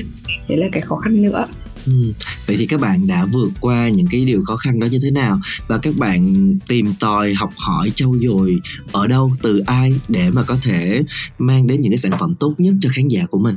Đấy 0.50 0.58
là 0.58 0.68
cái 0.72 0.82
khó 0.82 0.96
khăn 0.96 1.22
nữa 1.22 1.46
Ừ. 1.86 2.14
Vậy 2.48 2.56
thì 2.60 2.66
các 2.68 2.82
bạn 2.82 3.08
đã 3.08 3.26
vượt 3.26 3.50
qua 3.62 3.90
những 3.90 4.06
cái 4.12 4.26
điều 4.26 4.44
khó 4.44 4.56
khăn 4.56 4.80
đó 4.80 4.88
như 4.92 5.00
thế 5.04 5.12
nào 5.12 5.40
và 5.68 5.78
các 5.78 5.94
bạn 5.98 6.34
tìm 6.68 6.86
tòi 7.00 7.34
học 7.34 7.52
hỏi 7.58 7.92
trau 7.96 8.14
dồi 8.22 8.56
ở 8.92 9.08
đâu 9.08 9.32
từ 9.42 9.60
ai 9.60 9.94
để 10.08 10.30
mà 10.30 10.44
có 10.44 10.58
thể 10.64 11.04
mang 11.38 11.68
đến 11.68 11.82
những 11.82 11.92
cái 11.92 11.98
sản 11.98 12.12
phẩm 12.20 12.36
tốt 12.40 12.54
nhất 12.58 12.74
cho 12.82 12.90
khán 12.94 13.08
giả 13.08 13.26
của 13.26 13.40
mình. 13.40 13.56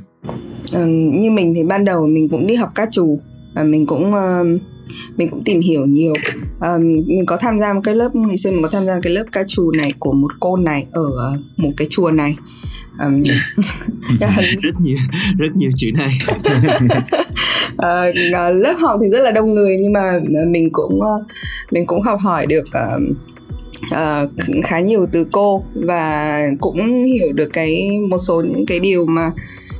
Ờ, 0.72 0.86
như 0.86 1.30
mình 1.30 1.54
thì 1.54 1.62
ban 1.62 1.84
đầu 1.84 2.06
mình 2.06 2.28
cũng 2.28 2.46
đi 2.46 2.54
học 2.54 2.72
ca 2.74 2.86
trù 2.92 3.20
và 3.54 3.64
mình 3.64 3.86
cũng 3.86 4.14
ờ, 4.14 4.44
mình 5.16 5.28
cũng 5.30 5.44
tìm 5.44 5.60
hiểu 5.60 5.86
nhiều 5.86 6.14
Ờ, 6.60 6.78
mình 6.78 7.26
có 7.26 7.36
tham 7.36 7.60
gia 7.60 7.72
một 7.72 7.80
cái 7.84 7.94
lớp 7.94 8.14
ngày 8.14 8.38
xưa 8.38 8.50
mình 8.50 8.62
có 8.62 8.68
tham 8.68 8.86
gia 8.86 9.00
cái 9.00 9.12
lớp 9.12 9.24
ca 9.32 9.42
trù 9.48 9.70
này 9.70 9.92
của 9.98 10.12
một 10.12 10.30
cô 10.40 10.56
này 10.56 10.86
ở 10.92 11.38
một 11.56 11.70
cái 11.76 11.86
chùa 11.90 12.10
này 12.10 12.36
Ờm, 12.98 13.22
rất 14.62 14.80
nhiều 14.80 14.98
rất 15.38 15.56
nhiều 15.56 15.70
chữ 15.76 15.90
này. 15.94 16.18
uh, 17.86 18.54
lớp 18.54 18.74
học 18.80 19.00
thì 19.02 19.10
rất 19.10 19.20
là 19.22 19.30
đông 19.30 19.54
người 19.54 19.76
nhưng 19.82 19.92
mà 19.92 20.12
ờ, 20.12 20.44
mình 20.50 20.68
cũng 20.72 20.94
uh, 20.94 21.26
mình 21.70 21.86
cũng 21.86 22.02
học 22.02 22.20
hỏi 22.20 22.46
được 22.46 22.64
uh, 22.66 23.02
uh, 23.92 24.30
khá 24.64 24.80
nhiều 24.80 25.06
từ 25.12 25.26
cô 25.32 25.64
và 25.74 26.40
cũng 26.60 27.04
hiểu 27.04 27.32
được 27.32 27.48
cái 27.52 27.90
một 28.10 28.18
số 28.18 28.42
những 28.42 28.66
cái 28.66 28.80
điều 28.80 29.06
mà 29.06 29.30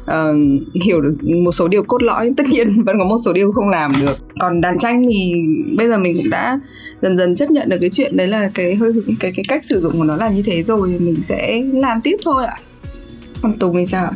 uh, 0.02 0.36
hiểu 0.84 1.00
được 1.00 1.14
một 1.44 1.52
số 1.52 1.68
điều 1.68 1.82
cốt 1.82 2.02
lõi. 2.02 2.32
Tất 2.36 2.44
nhiên 2.50 2.82
vẫn 2.86 2.96
có 2.98 3.04
một 3.04 3.18
số 3.24 3.32
điều 3.32 3.52
không 3.52 3.68
làm 3.68 3.92
được. 4.00 4.16
Còn 4.38 4.60
đàn 4.60 4.78
tranh 4.78 5.02
thì 5.12 5.34
bây 5.76 5.88
giờ 5.88 5.98
mình 5.98 6.16
cũng 6.16 6.30
đã 6.30 6.60
dần 7.02 7.16
dần 7.16 7.34
chấp 7.34 7.50
nhận 7.50 7.68
được 7.68 7.78
cái 7.80 7.90
chuyện 7.90 8.16
đấy 8.16 8.26
là 8.26 8.50
cái 8.54 8.74
hơi 8.74 8.92
cái 9.20 9.32
cái 9.36 9.44
cách 9.48 9.64
sử 9.64 9.80
dụng 9.80 9.92
của 9.98 10.04
nó 10.04 10.16
là 10.16 10.28
như 10.28 10.42
thế 10.42 10.62
rồi 10.62 10.88
mình 10.88 11.22
sẽ 11.22 11.62
làm 11.72 12.00
tiếp 12.00 12.16
thôi 12.24 12.44
ạ. 12.46 12.54
Còn 13.42 13.58
tùng 13.58 13.76
thì 13.76 13.86
sao 13.86 14.04
ạ? 14.04 14.12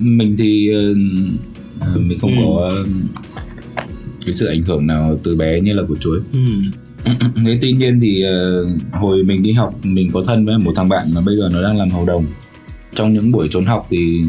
Mình 0.00 0.36
thì 0.38 0.70
uh 0.92 1.55
ờ, 1.80 1.98
mình 1.98 2.18
không 2.18 2.30
Ừ. 2.30 2.36
có 2.44 2.68
ờ, 2.70 2.84
cái 4.26 4.34
sự 4.34 4.46
ảnh 4.46 4.62
hưởng 4.62 4.86
nào 4.86 5.18
từ 5.24 5.36
bé 5.36 5.60
như 5.60 5.72
là 5.74 5.82
của 5.88 5.96
chuối 5.96 6.18
Ừ. 6.32 6.40
thế 7.46 7.58
tuy 7.62 7.72
nhiên 7.72 8.00
thì 8.00 8.22
ờ, 8.22 8.66
hồi 8.92 9.22
mình 9.22 9.42
đi 9.42 9.52
học 9.52 9.74
mình 9.82 10.10
có 10.12 10.24
thân 10.26 10.46
với 10.46 10.58
một 10.58 10.72
thằng 10.76 10.88
bạn 10.88 11.06
mà 11.14 11.20
bây 11.20 11.36
giờ 11.36 11.48
nó 11.52 11.62
đang 11.62 11.76
làm 11.78 11.90
hầu 11.90 12.04
đồng 12.06 12.24
trong 12.94 13.14
những 13.14 13.32
buổi 13.32 13.48
trốn 13.50 13.64
học 13.64 13.86
thì 13.90 14.22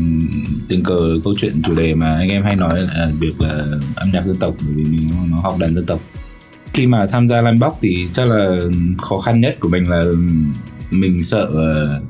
tình 0.70 0.84
cờ 0.84 1.20
câu 1.24 1.34
chuyện 1.38 1.62
chủ 1.66 1.76
đề 1.76 1.96
mà 1.96 2.16
anh 2.16 2.30
em 2.30 2.44
hay 2.44 2.56
nói 2.56 2.82
là 2.82 3.12
việc 3.20 3.42
là 3.42 3.66
âm 3.96 4.10
nhạc 4.14 4.26
dân 4.26 4.36
tộc 4.36 4.56
bởi 4.66 4.74
vì 4.76 4.84
mình 4.84 5.10
nó 5.32 5.38
học 5.38 5.58
đàn 5.60 5.76
dân 5.76 5.86
tộc 5.86 6.00
khi 6.74 6.88
mà 6.88 7.06
tham 7.06 7.28
gia 7.28 7.42
line 7.42 7.58
box 7.62 7.74
thì 7.82 8.08
chắc 8.14 8.28
là 8.28 8.60
khó 8.98 9.20
khăn 9.20 9.42
nhất 9.42 9.58
của 9.60 9.70
mình 9.70 9.90
là 9.90 10.04
mình 10.92 11.24
sợ 11.24 11.50
ờ, 11.54 12.02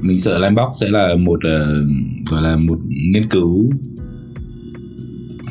mình 0.00 0.18
sợ 0.20 0.38
line 0.38 0.50
box 0.54 0.80
sẽ 0.80 0.90
là 0.90 1.14
một 1.18 1.40
ờ, 1.44 1.84
gọi 2.30 2.42
là 2.42 2.56
một 2.56 2.78
nghiên 3.12 3.28
cứu 3.30 3.70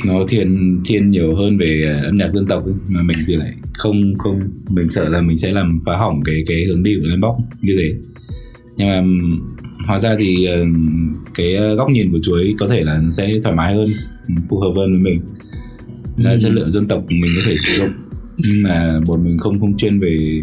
nó 0.06 0.14
thiên 0.30 0.80
thiên 0.86 1.12
nhiều 1.12 1.36
hơn 1.36 1.58
về 1.58 1.84
ờ, 2.02 2.06
âm 2.06 2.16
nhạc 2.18 2.30
dân 2.30 2.46
tộc 2.46 2.66
ấy. 2.66 2.74
mà 2.90 3.02
mình 3.04 3.18
thì 3.28 3.36
lại 3.36 3.54
không 3.74 4.14
không 4.18 4.40
mình 4.70 4.90
sợ 4.90 5.10
là 5.10 5.22
mình 5.22 5.38
sẽ 5.38 5.54
làm 5.54 5.80
phá 5.86 5.98
hỏng 5.98 6.22
cái 6.24 6.44
cái 6.48 6.64
hướng 6.66 6.84
đi 6.84 6.96
của 6.96 7.08
line 7.08 7.22
box 7.22 7.62
như 7.62 7.74
thế 7.80 7.94
nhưng 8.78 8.88
mà 8.88 9.04
hóa 9.88 10.00
ra 10.00 10.16
thì 10.20 10.46
ờ, 10.46 10.66
cái 11.36 11.54
góc 11.78 11.90
nhìn 11.90 12.12
của 12.12 12.20
chuối 12.24 12.54
có 12.60 12.68
thể 12.68 12.84
là 12.84 13.02
sẽ 13.12 13.30
thoải 13.44 13.56
mái 13.56 13.74
hơn 13.76 13.94
phù 14.50 14.60
hợp 14.60 14.72
hơn 14.78 14.92
với 14.92 15.12
mình 15.12 15.22
là 16.18 16.32
Ừ. 16.32 16.38
chất 16.42 16.52
lượng 16.52 16.72
dân 16.72 16.88
tộc 16.88 17.04
mình 17.10 17.32
có 17.36 17.42
thể 17.46 17.56
sử 17.58 17.72
dụng 17.78 17.90
nhưng 18.38 18.64
mà 18.64 19.00
bọn 19.08 19.24
mình 19.24 19.38
không 19.38 19.60
không 19.60 19.78
chuyên 19.78 20.00
về 20.00 20.42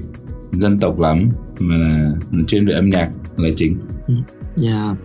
dân 0.52 0.78
tộc 0.78 1.00
lắm 1.00 1.28
mà 1.60 1.76
là 2.32 2.42
chuyên 2.46 2.66
về 2.66 2.74
âm 2.74 2.90
nhạc 2.90 3.10
là 3.38 3.48
chính. 3.56 3.78
Yeah. 4.62 4.96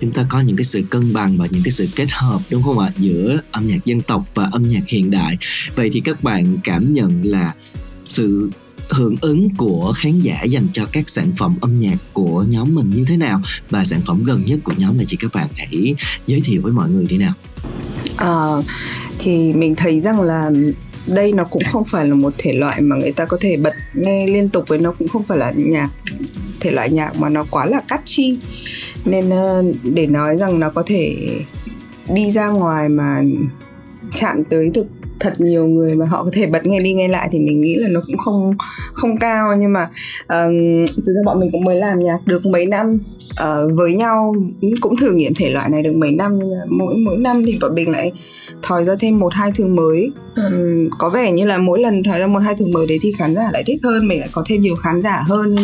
chúng 0.00 0.12
ta 0.12 0.26
có 0.28 0.40
những 0.40 0.56
cái 0.56 0.64
sự 0.64 0.82
cân 0.90 1.12
bằng 1.12 1.36
và 1.36 1.46
những 1.50 1.62
cái 1.62 1.72
sự 1.72 1.88
kết 1.96 2.10
hợp 2.10 2.40
đúng 2.50 2.62
không 2.62 2.78
ạ? 2.78 2.92
Giữa 2.98 3.40
âm 3.50 3.66
nhạc 3.66 3.84
dân 3.84 4.00
tộc 4.00 4.24
và 4.34 4.48
âm 4.52 4.62
nhạc 4.62 4.82
hiện 4.86 5.10
đại. 5.10 5.38
Vậy 5.74 5.90
thì 5.92 6.00
các 6.00 6.22
bạn 6.22 6.58
cảm 6.64 6.94
nhận 6.94 7.24
là 7.24 7.54
sự 8.04 8.50
hưởng 8.90 9.16
ứng 9.20 9.54
của 9.56 9.92
khán 9.96 10.20
giả 10.20 10.42
dành 10.42 10.66
cho 10.72 10.86
các 10.92 11.08
sản 11.08 11.32
phẩm 11.38 11.56
âm 11.60 11.80
nhạc 11.80 11.96
của 12.12 12.44
nhóm 12.48 12.74
mình 12.74 12.90
như 12.90 13.04
thế 13.08 13.16
nào? 13.16 13.42
Và 13.70 13.84
sản 13.84 14.00
phẩm 14.06 14.24
gần 14.24 14.42
nhất 14.46 14.60
của 14.64 14.72
nhóm 14.76 14.96
này 14.96 15.06
chị 15.08 15.16
các 15.20 15.30
bạn 15.34 15.48
hãy 15.56 15.94
giới 16.26 16.40
thiệu 16.40 16.62
với 16.62 16.72
mọi 16.72 16.90
người 16.90 17.06
đi 17.06 17.18
nào. 17.18 17.32
À, 18.16 18.48
thì 19.18 19.52
mình 19.52 19.74
thấy 19.76 20.00
rằng 20.00 20.20
là 20.20 20.50
đây 21.06 21.32
nó 21.32 21.44
cũng 21.44 21.62
không 21.72 21.84
phải 21.84 22.06
là 22.06 22.14
một 22.14 22.34
thể 22.38 22.52
loại 22.52 22.80
mà 22.80 22.96
người 22.96 23.12
ta 23.12 23.24
có 23.24 23.36
thể 23.40 23.56
bật 23.56 23.74
nghe 23.94 24.26
liên 24.26 24.48
tục 24.48 24.64
với 24.68 24.78
nó 24.78 24.92
cũng 24.92 25.08
không 25.08 25.22
phải 25.28 25.38
là 25.38 25.52
nhạc 25.56 25.90
thể 26.62 26.70
loại 26.70 26.90
nhạc 26.90 27.16
mà 27.18 27.28
nó 27.28 27.44
quá 27.50 27.66
là 27.66 27.80
catchy. 27.88 28.38
Nên 29.04 29.30
ờ, 29.30 29.64
để 29.82 30.06
nói 30.06 30.38
rằng 30.38 30.60
nó 30.60 30.70
có 30.70 30.82
thể 30.86 31.16
đi 32.14 32.30
ra 32.30 32.48
ngoài 32.48 32.88
mà 32.88 33.22
chạm 34.14 34.44
tới 34.50 34.70
được 34.74 34.86
thật 35.20 35.40
nhiều 35.40 35.66
người 35.66 35.94
mà 35.94 36.06
họ 36.06 36.24
có 36.24 36.30
thể 36.32 36.46
bật 36.46 36.66
nghe 36.66 36.80
đi 36.80 36.92
nghe 36.92 37.08
lại 37.08 37.28
thì 37.32 37.38
mình 37.38 37.60
nghĩ 37.60 37.74
là 37.74 37.88
nó 37.88 38.00
cũng 38.06 38.18
không 38.18 38.52
không 38.92 39.16
cao. 39.16 39.56
Nhưng 39.56 39.72
mà 39.72 39.90
um, 40.28 40.86
thực 40.86 41.12
ra 41.14 41.20
bọn 41.24 41.40
mình 41.40 41.50
cũng 41.52 41.64
mới 41.64 41.76
làm 41.76 42.00
nhạc 42.00 42.18
được 42.26 42.46
mấy 42.46 42.66
năm 42.66 42.90
uh, 43.30 43.72
với 43.74 43.94
nhau 43.94 44.34
cũng 44.80 44.96
thử 44.96 45.12
nghiệm 45.12 45.34
thể 45.34 45.50
loại 45.50 45.68
này 45.68 45.82
được 45.82 45.94
mấy 45.94 46.10
năm 46.10 46.38
nhưng 46.38 46.50
mỗi 46.68 46.94
mỗi 46.96 47.16
năm 47.16 47.44
thì 47.46 47.58
bọn 47.60 47.74
mình 47.74 47.90
lại 47.90 48.12
thòi 48.62 48.84
ra 48.84 48.94
thêm 49.00 49.18
một 49.18 49.34
hai 49.34 49.50
thứ 49.54 49.66
mới. 49.66 50.10
Um, 50.36 50.88
có 50.98 51.08
vẻ 51.08 51.32
như 51.32 51.46
là 51.46 51.58
mỗi 51.58 51.80
lần 51.80 52.02
thòi 52.02 52.18
ra 52.18 52.26
một 52.26 52.38
hai 52.44 52.54
thứ 52.58 52.66
mới 52.66 52.86
đấy 52.86 52.98
thì 53.02 53.12
khán 53.12 53.34
giả 53.34 53.50
lại 53.52 53.64
thích 53.66 53.80
hơn 53.82 54.08
mình 54.08 54.20
lại 54.20 54.28
có 54.32 54.44
thêm 54.46 54.60
nhiều 54.60 54.76
khán 54.76 55.02
giả 55.02 55.24
hơn. 55.28 55.56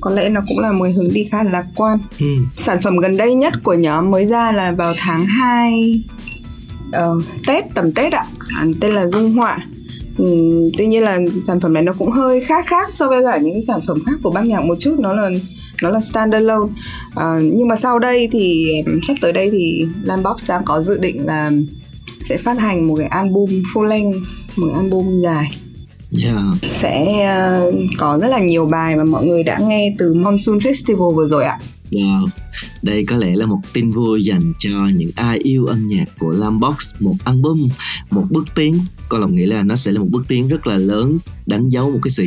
Có 0.00 0.10
lẽ 0.10 0.28
nó 0.28 0.40
cũng 0.48 0.58
là 0.58 0.72
một 0.72 0.86
hướng 0.96 1.12
đi 1.12 1.24
khá 1.24 1.44
là 1.44 1.50
lạc 1.50 1.66
quan. 1.74 1.98
Ừ. 2.20 2.26
sản 2.56 2.82
phẩm 2.82 2.96
gần 2.96 3.16
đây 3.16 3.34
nhất 3.34 3.52
của 3.62 3.74
nhóm 3.74 4.10
mới 4.10 4.26
ra 4.26 4.52
là 4.52 4.72
vào 4.72 4.94
tháng 4.98 5.26
2 5.26 6.02
uh, 6.88 7.22
Tết 7.46 7.64
tầm 7.74 7.92
Tết 7.92 8.12
ạ. 8.12 8.24
À, 8.56 8.64
tên 8.80 8.92
là 8.92 9.06
Dung 9.06 9.32
Họa. 9.32 9.58
Ừ, 10.18 10.26
tuy 10.78 10.86
nhiên 10.86 11.02
là 11.02 11.18
sản 11.42 11.60
phẩm 11.60 11.72
này 11.72 11.82
nó 11.82 11.92
cũng 11.92 12.10
hơi 12.10 12.40
khác 12.40 12.64
khác 12.68 12.90
so 12.94 13.08
với 13.08 13.22
cả 13.24 13.38
những 13.38 13.54
cái 13.54 13.62
sản 13.62 13.80
phẩm 13.86 13.98
khác 14.06 14.12
của 14.22 14.30
ban 14.30 14.48
nhạc 14.48 14.60
một 14.60 14.74
chút 14.78 14.96
nó 14.98 15.12
là 15.12 15.30
nó 15.82 15.90
là 15.90 16.00
standalone. 16.00 16.72
À, 17.16 17.38
nhưng 17.42 17.68
mà 17.68 17.76
sau 17.76 17.98
đây 17.98 18.28
thì 18.32 18.72
sắp 19.08 19.14
tới 19.20 19.32
đây 19.32 19.50
thì 19.50 19.86
Lambox 20.02 20.48
đang 20.48 20.64
có 20.64 20.82
dự 20.82 20.98
định 20.98 21.26
là 21.26 21.50
sẽ 22.28 22.38
phát 22.38 22.58
hành 22.58 22.86
một 22.88 22.94
cái 22.98 23.06
album 23.06 23.48
full 23.74 23.82
length 23.82 24.16
một 24.56 24.66
cái 24.66 24.76
album 24.76 25.20
dài 25.22 25.50
yeah. 26.22 26.74
sẽ 26.80 27.06
uh, 27.68 27.74
có 27.98 28.18
rất 28.22 28.28
là 28.28 28.38
nhiều 28.38 28.66
bài 28.66 28.96
mà 28.96 29.04
mọi 29.04 29.26
người 29.26 29.42
đã 29.42 29.58
nghe 29.58 29.94
từ 29.98 30.14
Monsoon 30.14 30.58
Festival 30.58 31.14
vừa 31.14 31.28
rồi 31.28 31.44
ạ 31.44 31.58
Wow, 31.92 32.28
đây 32.82 33.04
có 33.04 33.16
lẽ 33.16 33.36
là 33.36 33.46
một 33.46 33.60
tin 33.72 33.90
vui 33.90 34.24
dành 34.24 34.52
cho 34.58 34.70
những 34.94 35.10
ai 35.16 35.38
yêu 35.38 35.66
âm 35.66 35.88
nhạc 35.88 36.04
của 36.18 36.30
Lambox 36.30 36.94
Một 37.00 37.14
album, 37.24 37.68
một 38.10 38.24
bước 38.30 38.44
tiến 38.54 38.78
Con 39.08 39.20
lòng 39.20 39.34
nghĩ 39.34 39.46
là 39.46 39.62
nó 39.62 39.76
sẽ 39.76 39.92
là 39.92 40.00
một 40.00 40.06
bước 40.10 40.24
tiến 40.28 40.48
rất 40.48 40.66
là 40.66 40.76
lớn 40.76 41.18
Đánh 41.46 41.68
dấu 41.68 41.90
một 41.90 41.98
cái 42.02 42.10
sự 42.10 42.26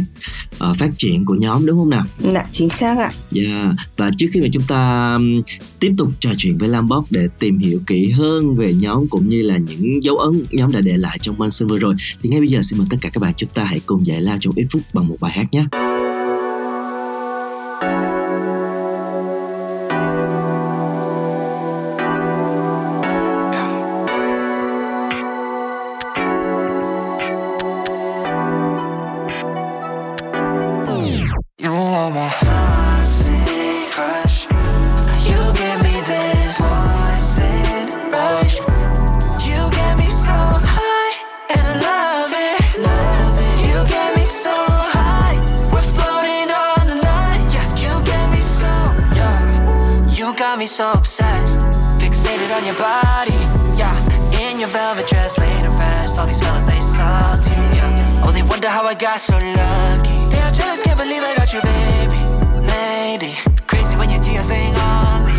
uh, 0.55 0.77
phát 0.77 0.89
triển 0.97 1.25
của 1.25 1.35
nhóm 1.35 1.65
đúng 1.65 1.79
không 1.79 1.89
nào? 1.89 2.05
Dạ, 2.19 2.45
chính 2.51 2.69
xác 2.69 2.97
ạ 2.97 3.11
Yeah. 3.35 3.75
Và 3.97 4.11
trước 4.17 4.27
khi 4.33 4.41
mà 4.41 4.47
chúng 4.53 4.63
ta 4.67 5.17
tiếp 5.79 5.93
tục 5.97 6.09
trò 6.19 6.29
chuyện 6.37 6.57
với 6.57 6.69
Lambox 6.69 7.05
để 7.09 7.27
tìm 7.39 7.57
hiểu 7.57 7.79
kỹ 7.87 8.09
hơn 8.09 8.55
về 8.55 8.73
nhóm 8.73 9.07
cũng 9.07 9.29
như 9.29 9.41
là 9.41 9.57
những 9.57 10.03
dấu 10.03 10.17
ấn 10.17 10.43
nhóm 10.51 10.71
đã 10.71 10.81
để 10.81 10.97
lại 10.97 11.17
trong 11.21 11.37
Manson 11.37 11.69
vừa 11.69 11.79
rồi 11.79 11.95
Thì 12.21 12.29
ngay 12.29 12.39
bây 12.39 12.49
giờ 12.49 12.61
xin 12.61 12.79
mời 12.79 12.87
tất 12.89 12.97
cả 13.01 13.09
các 13.09 13.21
bạn 13.21 13.33
chúng 13.37 13.49
ta 13.53 13.63
hãy 13.63 13.81
cùng 13.85 14.05
giải 14.05 14.21
lao 14.21 14.37
trong 14.41 14.53
ít 14.55 14.65
phút 14.71 14.81
bằng 14.93 15.07
một 15.07 15.17
bài 15.19 15.31
hát 15.31 15.45
nhé 15.51 15.65
me 50.65 50.69
so 50.69 50.91
obsessed. 50.93 51.59
Fixated 52.01 52.49
on 52.49 52.65
your 52.65 52.73
body, 52.75 53.37
yeah. 53.77 53.93
In 54.49 54.59
your 54.59 54.69
velvet 54.69 55.05
dress, 55.05 55.37
laid 55.37 55.63
to 55.63 55.69
rest. 55.69 56.17
All 56.17 56.25
these 56.25 56.39
fellas, 56.39 56.65
they 56.65 56.79
salty, 56.79 57.51
yeah. 57.77 58.25
Only 58.25 58.41
wonder 58.41 58.69
how 58.69 58.83
I 58.83 58.95
got 58.95 59.19
so 59.19 59.35
lucky. 59.35 60.17
They 60.31 60.41
are 60.45 60.53
jealous, 60.57 60.81
can't 60.81 60.97
believe 60.97 61.21
I 61.21 61.33
got 61.37 61.53
you, 61.53 61.61
baby. 61.61 62.21
Lady, 62.73 63.33
crazy 63.69 63.95
when 63.95 64.09
you 64.09 64.19
do 64.27 64.31
your 64.31 64.47
thing 64.53 64.73
on 64.93 65.17
me. 65.27 65.35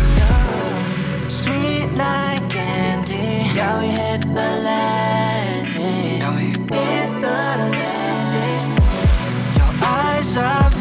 Sweet 1.27 1.89
like 2.03 2.43
candy, 2.49 3.51
yeah. 3.57 3.81
we 3.81 3.87
hit 3.99 4.21
the 4.21 4.49
landing. 4.67 6.19
Yeah, 6.21 6.35
we 6.37 6.45
hit 6.95 7.11
the 7.25 7.37
landing. 7.75 8.67
Your 9.59 9.71
eyes 9.83 10.37
are 10.37 10.76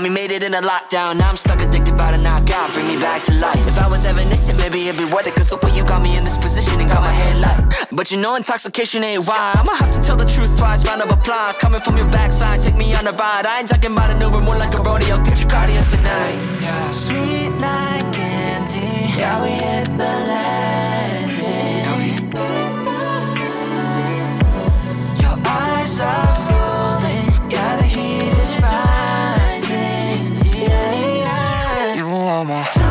made 0.00 0.32
it 0.32 0.42
in 0.42 0.54
a 0.54 0.62
lockdown. 0.62 1.18
Now 1.18 1.28
I'm 1.28 1.36
stuck 1.36 1.60
addicted 1.60 1.96
by 1.98 2.12
the 2.12 2.22
knockout. 2.22 2.72
Bring 2.72 2.88
me 2.88 2.96
back 2.96 3.22
to 3.24 3.34
life. 3.34 3.60
If 3.68 3.78
I 3.78 3.86
was 3.88 4.06
ever 4.06 4.20
innocent, 4.20 4.58
maybe 4.58 4.88
it'd 4.88 4.96
be 4.96 5.04
worth 5.04 5.26
it. 5.26 5.34
Cause 5.34 5.50
the 5.50 5.58
way 5.58 5.70
you 5.76 5.84
got 5.84 6.02
me 6.02 6.16
in 6.16 6.24
this 6.24 6.40
position 6.40 6.80
and 6.80 6.88
got 6.88 7.02
my 7.02 7.12
head 7.12 7.36
light. 7.40 7.88
But 7.92 8.10
you 8.10 8.16
know 8.16 8.34
intoxication 8.36 9.04
ain't 9.04 9.28
why. 9.28 9.52
I'ma 9.54 9.72
have 9.76 9.90
to 9.92 10.00
tell 10.00 10.16
the 10.16 10.24
truth 10.24 10.56
twice. 10.56 10.86
Round 10.86 11.02
of 11.02 11.10
applause 11.10 11.58
coming 11.58 11.80
from 11.80 11.98
your 11.98 12.08
backside. 12.08 12.62
Take 12.62 12.76
me 12.76 12.94
on 12.94 13.06
a 13.06 13.12
ride. 13.12 13.44
I 13.44 13.60
ain't 13.60 13.68
talking 13.68 13.92
about 13.92 14.10
a 14.10 14.18
new 14.18 14.30
one, 14.30 14.44
more 14.44 14.56
like 14.56 14.72
a 14.72 14.80
rodeo. 14.80 15.18
Get 15.24 15.40
your 15.40 15.50
cardio 15.50 15.84
tonight. 15.84 16.40
Yeah. 16.62 16.90
Sweet 16.90 17.52
like 17.60 18.08
candy. 18.16 19.12
Yeah, 19.20 19.42
we 19.44 19.50
hit 19.50 19.92
the 20.00 20.12
landing. 20.30 21.36
Yeah, 21.36 21.96
we 22.00 22.16
hit 22.16 22.32
the 22.32 22.96
landing. 23.36 24.40
Your 25.20 25.36
eyes 25.44 26.00
are 26.00 26.51
yeah. 32.40 32.81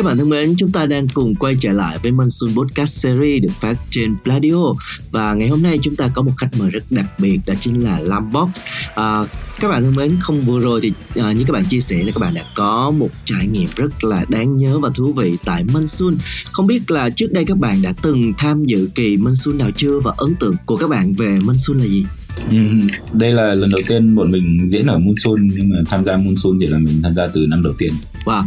Các 0.00 0.06
bạn 0.06 0.18
thân 0.18 0.28
mến, 0.28 0.54
chúng 0.58 0.72
ta 0.72 0.86
đang 0.86 1.08
cùng 1.08 1.34
quay 1.34 1.56
trở 1.60 1.70
lại 1.70 1.98
với 2.02 2.12
Monsoon 2.12 2.54
Podcast 2.54 2.98
Series 2.98 3.42
được 3.42 3.52
phát 3.60 3.74
trên 3.90 4.14
Pladio 4.24 4.74
và 5.10 5.34
ngày 5.34 5.48
hôm 5.48 5.62
nay 5.62 5.78
chúng 5.82 5.96
ta 5.96 6.10
có 6.14 6.22
một 6.22 6.32
khách 6.36 6.48
mời 6.58 6.70
rất 6.70 6.84
đặc 6.90 7.06
biệt 7.18 7.40
đó 7.46 7.54
chính 7.60 7.84
là 7.84 7.98
Lambox. 7.98 8.48
À, 8.94 9.24
các 9.60 9.68
bạn 9.68 9.82
thân 9.82 9.94
mến, 9.96 10.16
không 10.20 10.40
vừa 10.40 10.60
rồi 10.60 10.80
thì 10.82 10.92
à, 11.14 11.32
như 11.32 11.44
các 11.44 11.52
bạn 11.52 11.64
chia 11.64 11.80
sẻ 11.80 12.02
là 12.02 12.12
các 12.12 12.20
bạn 12.20 12.34
đã 12.34 12.44
có 12.56 12.90
một 12.90 13.08
trải 13.24 13.46
nghiệm 13.46 13.68
rất 13.76 14.04
là 14.04 14.24
đáng 14.28 14.56
nhớ 14.56 14.78
và 14.78 14.90
thú 14.94 15.12
vị 15.12 15.36
tại 15.44 15.64
Monsoon. 15.72 16.16
Không 16.52 16.66
biết 16.66 16.90
là 16.90 17.10
trước 17.10 17.32
đây 17.32 17.44
các 17.44 17.58
bạn 17.58 17.82
đã 17.82 17.92
từng 18.02 18.32
tham 18.38 18.64
dự 18.64 18.88
kỳ 18.94 19.16
Monsoon 19.16 19.58
nào 19.58 19.70
chưa 19.76 20.00
và 20.00 20.12
ấn 20.16 20.34
tượng 20.34 20.54
của 20.66 20.76
các 20.76 20.90
bạn 20.90 21.14
về 21.14 21.38
Monsoon 21.42 21.78
là 21.78 21.84
gì? 21.84 22.04
Ừ, 22.50 22.56
đây 23.12 23.32
là 23.32 23.54
lần 23.54 23.70
đầu 23.70 23.80
tiên 23.88 24.16
bọn 24.16 24.30
mình 24.30 24.68
diễn 24.70 24.86
ở 24.86 24.98
Monsoon 24.98 25.48
nhưng 25.56 25.70
mà 25.70 25.76
tham 25.88 26.04
gia 26.04 26.16
Monsoon 26.16 26.58
thì 26.60 26.66
là 26.66 26.78
mình 26.78 27.02
tham 27.02 27.14
gia 27.14 27.26
từ 27.26 27.46
năm 27.46 27.62
đầu 27.62 27.74
tiên. 27.78 27.92
Wow, 28.24 28.42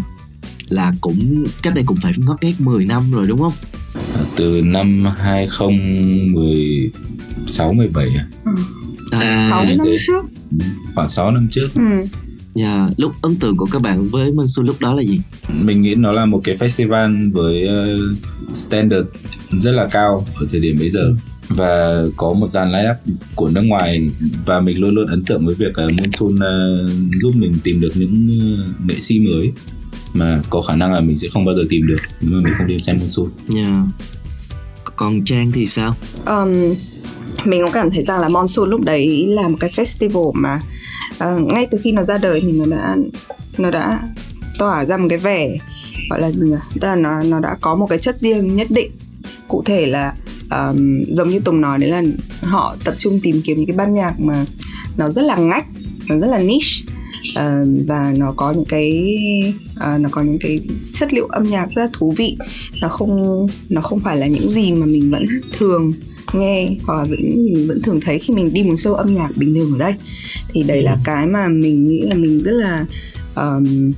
là 0.73 0.93
cũng 1.01 1.43
cách 1.61 1.75
đây 1.75 1.83
cũng 1.87 1.97
phải 2.01 2.13
ngót 2.17 2.43
nghét 2.43 2.53
10 2.59 2.85
năm 2.85 3.11
rồi 3.11 3.27
đúng 3.27 3.39
không? 3.39 3.53
À, 3.93 4.21
từ 4.35 4.61
năm 4.61 5.05
2016 5.17 7.73
17 7.73 8.07
à? 8.17 8.27
À, 9.11 9.47
6 9.49 9.65
năm 9.65 9.77
thế. 9.85 9.97
trước 10.07 10.25
khoảng 10.95 11.09
6 11.09 11.31
năm 11.31 11.47
trước. 11.51 11.67
ừ. 11.75 11.81
Dạ, 12.55 12.89
lúc 12.97 13.11
ấn 13.21 13.35
tượng 13.35 13.57
của 13.57 13.67
các 13.71 13.81
bạn 13.81 14.07
với 14.07 14.31
Monsoon 14.31 14.65
lúc 14.65 14.75
đó 14.79 14.93
là 14.93 15.01
gì? 15.01 15.21
Mình 15.61 15.81
nghĩ 15.81 15.95
nó 15.95 16.11
là 16.11 16.25
một 16.25 16.41
cái 16.43 16.55
festival 16.55 17.31
với 17.31 17.67
uh, 17.69 17.75
standard 18.55 19.07
rất 19.51 19.71
là 19.71 19.87
cao 19.91 20.25
ở 20.35 20.45
thời 20.51 20.61
điểm 20.61 20.75
bây 20.79 20.91
giờ 20.91 21.13
và 21.47 22.03
có 22.17 22.33
một 22.33 22.51
dàn 22.51 22.71
line 22.71 22.91
up 22.91 22.97
của 23.35 23.49
nước 23.49 23.61
ngoài 23.61 24.09
và 24.45 24.59
mình 24.59 24.79
luôn 24.79 24.95
luôn 24.95 25.07
ấn 25.07 25.23
tượng 25.23 25.45
với 25.45 25.55
việc 25.55 25.73
uh, 25.85 25.87
Monsoon 25.99 26.35
uh, 26.35 26.41
giúp 27.21 27.31
mình 27.35 27.55
tìm 27.63 27.81
được 27.81 27.91
những 27.95 28.29
uh, 28.53 28.59
nghệ 28.89 28.99
sĩ 28.99 29.19
mới 29.19 29.51
mà 30.13 30.41
có 30.49 30.61
khả 30.61 30.75
năng 30.75 30.93
là 30.93 30.99
mình 30.99 31.17
sẽ 31.19 31.27
không 31.33 31.45
bao 31.45 31.55
giờ 31.55 31.63
tìm 31.69 31.87
được 31.87 31.99
nếu 32.21 32.31
mà 32.31 32.41
mình 32.43 32.53
không 32.57 32.67
đi 32.67 32.79
xem 32.79 32.97
Monsoon. 32.99 33.27
Dạ. 33.47 33.83
Còn 34.95 35.25
Trang 35.25 35.51
thì 35.51 35.65
sao? 35.65 35.95
um, 36.25 36.75
mình 37.45 37.61
cũng 37.61 37.71
cảm 37.73 37.91
thấy 37.91 38.03
rằng 38.05 38.21
là 38.21 38.29
Monsoon 38.29 38.69
lúc 38.69 38.81
đấy 38.81 39.27
là 39.27 39.47
một 39.47 39.57
cái 39.59 39.69
festival 39.69 40.31
mà 40.33 40.61
ờ, 41.17 41.39
ngay 41.39 41.67
từ 41.71 41.77
khi 41.83 41.91
nó 41.91 42.03
ra 42.03 42.17
đời 42.17 42.41
thì 42.41 42.51
nó 42.51 42.65
đã 42.65 42.95
nó 43.57 43.71
đã 43.71 43.99
tỏa 44.59 44.85
ra 44.85 44.97
một 44.97 45.07
cái 45.09 45.19
vẻ 45.19 45.57
gọi 46.09 46.21
là 46.21 46.31
gì 46.31 46.47
nhỉ? 46.47 46.55
Tức 46.73 46.87
là 46.87 46.95
nó 46.95 47.23
nó 47.23 47.39
đã 47.39 47.57
có 47.61 47.75
một 47.75 47.87
cái 47.89 47.99
chất 47.99 48.19
riêng 48.19 48.55
nhất 48.55 48.67
định. 48.69 48.91
Cụ 49.47 49.63
thể 49.65 49.85
là 49.85 50.13
um, 50.51 51.03
giống 51.07 51.29
như 51.29 51.39
Tùng 51.39 51.61
nói 51.61 51.77
đấy 51.77 51.89
là 51.89 52.03
họ 52.41 52.75
tập 52.83 52.95
trung 52.97 53.19
tìm 53.23 53.41
kiếm 53.43 53.57
những 53.57 53.65
cái 53.67 53.77
ban 53.77 53.93
nhạc 53.93 54.19
mà 54.19 54.45
nó 54.97 55.09
rất 55.09 55.21
là 55.21 55.35
ngách, 55.35 55.65
nó 56.09 56.15
rất 56.17 56.27
là 56.27 56.37
niche 56.37 56.92
Và 57.87 58.13
nó 58.17 58.33
có 58.35 58.51
những 58.51 58.65
cái 58.65 59.13
ờ, 59.75 59.97
nó 59.97 60.09
có 60.11 60.21
những 60.21 60.39
cái 60.39 60.59
chất 60.93 61.13
liệu 61.13 61.25
âm 61.25 61.43
nhạc 61.43 61.65
rất 61.75 61.81
là 61.81 61.89
thú 61.93 62.13
vị. 62.17 62.37
Nó 62.81 62.87
không 62.87 63.47
nó 63.69 63.81
không 63.81 63.99
phải 63.99 64.17
là 64.17 64.27
những 64.27 64.51
gì 64.51 64.71
mà 64.71 64.85
mình 64.85 65.11
vẫn 65.11 65.25
thường 65.57 65.93
nghe 66.33 66.69
hoặc 66.83 66.95
là 66.97 67.03
vẫn 67.03 67.19
mình 67.21 67.67
vẫn 67.67 67.81
thường 67.81 67.99
thấy 68.01 68.19
khi 68.19 68.33
mình 68.33 68.53
đi 68.53 68.63
một 68.63 68.73
show 68.73 68.93
âm 68.93 69.13
nhạc 69.13 69.29
bình 69.35 69.55
thường 69.55 69.71
ở 69.73 69.77
đây. 69.77 69.93
Thì 70.53 70.63
đấy 70.63 70.81
là 70.81 70.97
cái 71.03 71.25
mà 71.25 71.47
mình 71.47 71.83
nghĩ 71.83 72.01
là 72.01 72.15
mình 72.15 72.43
rất 72.43 72.51
là 72.51 72.85
um, 73.35 73.91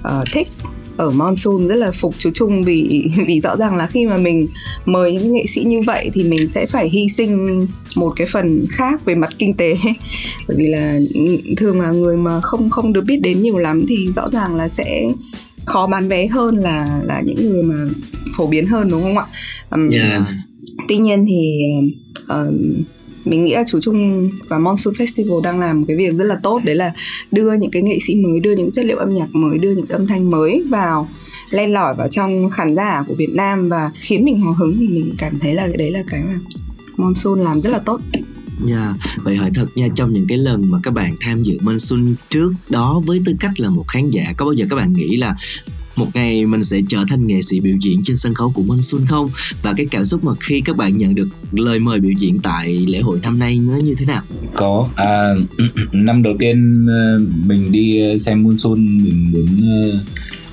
uh, 0.00 0.28
thích 0.32 0.48
ở 0.96 1.10
Monsoon 1.10 1.68
rất 1.68 1.76
là 1.76 1.92
phục 1.92 2.14
chú 2.18 2.30
Trung 2.34 2.62
vì 2.62 3.10
vì 3.26 3.40
rõ 3.40 3.56
ràng 3.56 3.76
là 3.76 3.86
khi 3.86 4.06
mà 4.06 4.16
mình 4.16 4.48
mời 4.86 5.12
những 5.12 5.32
nghệ 5.32 5.44
sĩ 5.48 5.64
như 5.64 5.80
vậy 5.80 6.10
thì 6.14 6.24
mình 6.24 6.48
sẽ 6.48 6.66
phải 6.66 6.88
hy 6.88 7.08
sinh 7.08 7.66
một 7.96 8.12
cái 8.16 8.26
phần 8.32 8.66
khác 8.70 9.04
về 9.04 9.14
mặt 9.14 9.32
kinh 9.38 9.54
tế 9.54 9.76
bởi 10.48 10.56
vì 10.56 10.66
là 10.66 10.98
thường 11.56 11.80
là 11.80 11.90
người 11.90 12.16
mà 12.16 12.40
không 12.40 12.70
không 12.70 12.92
được 12.92 13.04
biết 13.06 13.20
đến 13.22 13.42
nhiều 13.42 13.58
lắm 13.58 13.84
thì 13.88 14.08
rõ 14.16 14.28
ràng 14.30 14.54
là 14.54 14.68
sẽ 14.68 15.02
khó 15.64 15.86
bán 15.86 16.08
vé 16.08 16.26
hơn 16.26 16.56
là 16.56 17.00
là 17.04 17.22
những 17.24 17.50
người 17.50 17.62
mà 17.62 17.76
phổ 18.36 18.46
biến 18.46 18.66
hơn 18.66 18.90
đúng 18.90 19.02
không 19.02 19.18
ạ? 19.18 19.24
Um, 19.70 19.88
Dạ. 19.88 20.26
Tuy 20.88 20.96
nhiên 20.96 21.26
thì 21.28 21.60
um, 22.28 22.84
mình 23.24 23.44
nghĩ 23.44 23.54
là 23.54 23.64
chú 23.68 23.80
Trung 23.80 24.30
và 24.48 24.58
Monsoon 24.58 24.94
Festival 24.94 25.40
đang 25.40 25.58
làm 25.58 25.80
một 25.80 25.84
cái 25.88 25.96
việc 25.96 26.14
rất 26.14 26.24
là 26.24 26.36
tốt. 26.42 26.60
Đấy 26.64 26.74
là 26.74 26.92
đưa 27.32 27.52
những 27.52 27.70
cái 27.70 27.82
nghệ 27.82 27.98
sĩ 28.06 28.14
mới, 28.14 28.40
đưa 28.40 28.56
những 28.56 28.70
chất 28.70 28.84
liệu 28.84 28.96
âm 28.96 29.14
nhạc 29.14 29.34
mới, 29.34 29.58
đưa 29.58 29.74
những 29.74 29.88
âm 29.88 30.06
thanh 30.06 30.30
mới 30.30 30.64
vào 30.68 31.08
len 31.50 31.72
lỏi 31.72 31.94
vào 31.94 32.08
trong 32.08 32.50
khán 32.50 32.76
giả 32.76 33.04
của 33.06 33.14
Việt 33.14 33.30
Nam 33.30 33.68
và 33.68 33.90
khiến 34.00 34.24
mình 34.24 34.40
hào 34.40 34.52
hứng. 34.52 34.76
Thì 34.78 34.88
mình 34.88 35.14
cảm 35.18 35.38
thấy 35.38 35.54
là 35.54 35.66
cái 35.66 35.76
đấy 35.76 35.90
là 35.90 36.02
cái 36.10 36.22
mà 36.22 36.38
Monsoon 36.96 37.44
làm 37.44 37.60
rất 37.60 37.70
là 37.70 37.78
tốt. 37.78 38.00
Dạ, 38.66 38.94
vậy 39.22 39.36
hỏi 39.36 39.50
thật 39.54 39.66
nha 39.74 39.88
trong 39.94 40.12
những 40.12 40.26
cái 40.28 40.38
lần 40.38 40.70
mà 40.70 40.78
các 40.82 40.94
bạn 40.94 41.14
tham 41.20 41.42
dự 41.42 41.58
Monsoon 41.60 42.14
trước 42.30 42.52
đó 42.68 43.02
với 43.06 43.22
tư 43.24 43.32
cách 43.40 43.60
là 43.60 43.70
một 43.70 43.84
khán 43.88 44.10
giả 44.10 44.32
có 44.36 44.44
bao 44.44 44.52
giờ 44.52 44.66
các 44.70 44.76
bạn 44.76 44.92
nghĩ 44.92 45.16
là 45.16 45.36
một 45.96 46.06
ngày 46.14 46.46
mình 46.46 46.64
sẽ 46.64 46.80
trở 46.88 47.04
thành 47.08 47.26
nghệ 47.26 47.42
sĩ 47.42 47.60
biểu 47.60 47.76
diễn 47.80 48.00
trên 48.04 48.16
sân 48.16 48.34
khấu 48.34 48.52
của 48.54 48.62
Monsoon 48.62 49.06
không? 49.08 49.28
Và 49.62 49.74
cái 49.76 49.86
cảm 49.90 50.04
xúc 50.04 50.24
mà 50.24 50.32
khi 50.40 50.62
các 50.64 50.76
bạn 50.76 50.98
nhận 50.98 51.14
được 51.14 51.28
lời 51.52 51.78
mời 51.78 52.00
biểu 52.00 52.12
diễn 52.12 52.38
tại 52.38 52.86
lễ 52.88 53.00
hội 53.00 53.18
năm 53.22 53.38
nay 53.38 53.58
nó 53.58 53.76
như 53.76 53.94
thế 53.94 54.06
nào? 54.06 54.22
Có. 54.54 54.88
À, 54.96 55.30
năm 55.92 56.22
đầu 56.22 56.34
tiên 56.38 56.86
ờ, 56.86 57.20
mình 57.46 57.72
đi 57.72 58.18
xem 58.20 58.42
Monsoon 58.42 59.04
mình 59.04 59.32
muốn 59.32 59.70
ờ, 59.82 59.98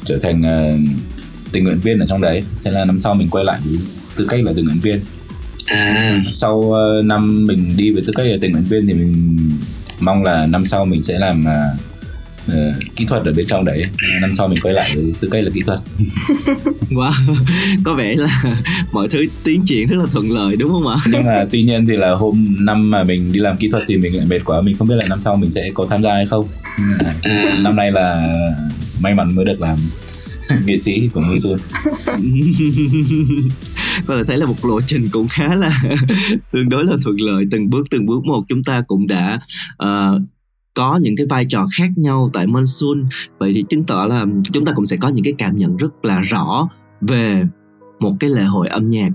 trở 0.04 0.17
thành 0.21 0.41
ờ, 0.43 0.77
tình 1.51 1.63
nguyện 1.63 1.80
viên 1.84 1.99
ở 1.99 2.06
trong 2.10 2.21
đấy. 2.21 2.43
Thế 2.63 2.71
là 2.71 2.86
năm 2.86 2.99
sau 2.99 3.13
mình 3.13 3.30
quay 3.30 3.45
lại 3.45 3.60
với 3.65 3.80
tư 4.15 4.25
cách 4.30 4.43
là 4.43 4.54
tình 4.56 4.65
nguyện 4.65 4.80
viên. 4.80 4.99
À, 5.65 6.23
sau 6.34 6.73
ờ, 6.73 7.01
năm 7.06 7.45
mình 7.45 7.73
đi 7.77 7.91
với 7.91 8.04
tư 8.08 8.13
cách 8.15 8.25
là 8.27 8.38
tình 8.41 8.51
nguyện 8.51 8.65
viên 8.69 8.88
thì 8.88 8.93
mình 8.93 9.38
mong 9.99 10.23
là 10.23 10.45
năm 10.45 10.65
sau 10.65 10.86
mình 10.86 11.04
sẽ 11.04 11.19
làm 11.19 11.45
ờ, 12.47 12.73
kỹ 12.95 13.06
thuật 13.06 13.25
ở 13.25 13.34
bên 13.34 13.45
trong 13.45 13.65
đấy. 13.65 13.86
Năm 14.21 14.34
sau 14.34 14.47
mình 14.47 14.60
quay 14.62 14.73
lại 14.73 14.95
với 14.95 15.13
tư 15.19 15.27
cách 15.32 15.43
là 15.43 15.49
kỹ 15.54 15.62
thuật. 15.65 15.80
Wow, 16.91 17.12
có 17.84 17.93
vẻ 17.93 18.15
là 18.15 18.43
mọi 18.91 19.08
thứ 19.08 19.25
tiến 19.43 19.63
triển 19.65 19.88
rất 19.88 19.97
là 19.97 20.06
thuận 20.12 20.32
lợi 20.32 20.56
đúng 20.56 20.71
không 20.71 20.88
ạ? 20.88 20.97
nhưng 21.12 21.25
mà 21.25 21.45
tuy 21.51 21.63
nhiên 21.63 21.86
thì 21.86 21.97
là 21.97 22.12
hôm 22.12 22.56
năm 22.60 22.91
mà 22.91 23.04
mình 23.04 23.32
đi 23.32 23.39
làm 23.39 23.58
kỹ 23.58 23.69
thuật 23.69 23.84
thì 23.88 23.97
mình 23.97 24.17
lại 24.17 24.25
mệt 24.30 24.39
quá. 24.45 24.62
Mình 24.62 24.75
không 24.77 24.88
biết 24.88 24.95
là 24.95 25.06
năm 25.08 25.19
sau 25.19 25.36
mình 25.36 25.51
sẽ 25.51 25.69
có 25.73 25.88
tham 25.89 26.04
gia 26.04 26.13
hay 26.13 26.25
không. 26.25 26.47
À. 27.23 27.58
năm 27.63 27.75
nay 27.75 27.91
là 27.91 28.34
may 29.01 29.15
mắn 29.15 29.36
mới 29.36 29.45
được 29.45 29.62
làm 29.62 29.77
nghệ 30.65 30.80
sĩ 30.80 31.10
của 31.13 31.21
Monsoon 31.21 31.60
có 34.08 34.17
thể 34.17 34.23
thấy 34.23 34.38
là 34.38 34.45
một 34.45 34.65
lộ 34.65 34.82
trình 34.82 35.10
cũng 35.12 35.27
khá 35.27 35.56
là 35.56 35.82
tương 36.51 36.69
đối 36.69 36.86
là 36.86 36.93
thuận 37.04 37.21
lợi. 37.21 37.45
Từng 37.51 37.69
bước 37.69 37.88
từng 37.89 38.06
bước 38.06 38.25
một 38.25 38.43
chúng 38.49 38.63
ta 38.63 38.84
cũng 38.88 39.08
đã 39.08 39.39
ờ, 39.77 40.19
có 40.73 40.99
những 41.01 41.15
cái 41.15 41.27
vai 41.29 41.45
trò 41.49 41.65
khác 41.77 41.89
nhau 41.95 42.29
tại 42.34 42.47
Monsoon 42.47 43.05
vậy 43.38 43.51
thì 43.55 43.63
chứng 43.69 43.84
tỏ 43.84 44.05
là 44.05 44.25
chúng 44.53 44.65
ta 44.65 44.71
cũng 44.75 44.86
sẽ 44.86 44.97
có 44.97 45.10
những 45.10 45.23
cái 45.23 45.34
cảm 45.38 45.57
nhận 45.57 45.77
rất 45.77 46.05
là 46.05 46.19
rõ 46.19 46.69
về 47.01 47.43
một 47.99 48.15
cái 48.19 48.29
lễ 48.29 48.43
hội 48.43 48.67
âm 48.67 48.89
nhạc 48.89 49.10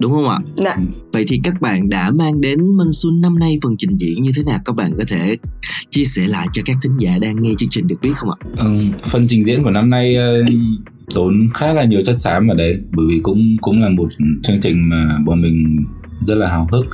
đúng 0.00 0.12
không 0.12 0.28
ạ? 0.28 0.38
Dạ. 0.56 0.76
Vậy 1.12 1.24
thì 1.28 1.40
các 1.44 1.60
bạn 1.60 1.88
đã 1.88 2.10
mang 2.10 2.40
đến 2.40 2.76
Monsoon 2.76 3.20
năm 3.20 3.38
nay 3.38 3.58
phần 3.62 3.76
trình 3.78 3.96
diễn 3.96 4.22
như 4.22 4.32
thế 4.36 4.42
nào? 4.42 4.58
Các 4.64 4.76
bạn 4.76 4.92
có 4.98 5.04
thể 5.08 5.36
chia 5.90 6.04
sẻ 6.04 6.26
lại 6.26 6.46
cho 6.52 6.62
các 6.64 6.76
thính 6.82 6.96
giả 6.98 7.18
đang 7.20 7.42
nghe 7.42 7.50
chương 7.58 7.68
trình 7.68 7.86
được 7.86 7.94
biết 8.02 8.12
không 8.16 8.30
ạ? 8.30 8.38
ừ, 8.56 8.66
phần 9.04 9.26
trình 9.28 9.44
diễn 9.44 9.62
của 9.62 9.70
năm 9.70 9.90
nay 9.90 10.16
ờ, 10.16 10.44
tốn 11.14 11.48
khá 11.54 11.72
là 11.72 11.84
nhiều 11.84 12.00
chất 12.04 12.18
xám 12.18 12.48
ở 12.48 12.54
đấy 12.54 12.78
bởi 12.90 13.06
vì 13.08 13.20
cũng 13.22 13.56
cũng 13.60 13.80
là 13.80 13.88
một 13.88 14.08
chương 14.42 14.60
trình 14.60 14.88
mà 14.88 15.18
bọn 15.24 15.40
mình 15.40 15.86
rất 16.26 16.34
là 16.34 16.48
hào 16.48 16.68
hức 16.72 16.86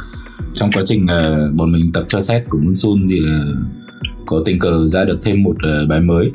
trong 0.55 0.73
quá 0.73 0.83
trình 0.87 1.07
ờ, 1.07 1.53
bọn 1.57 1.73
mình 1.73 1.91
tập 1.93 2.05
cho 2.09 2.21
set 2.21 2.45
của 2.49 2.59
Monsoon 2.59 3.09
thì 3.11 3.21
là 3.21 3.45
có 4.27 4.43
tình 4.45 4.59
cờ 4.59 4.89
ra 4.89 5.05
được 5.05 5.19
thêm 5.23 5.43
một 5.43 5.57
ờ, 5.63 5.87
bài 5.87 6.01
mới 6.01 6.31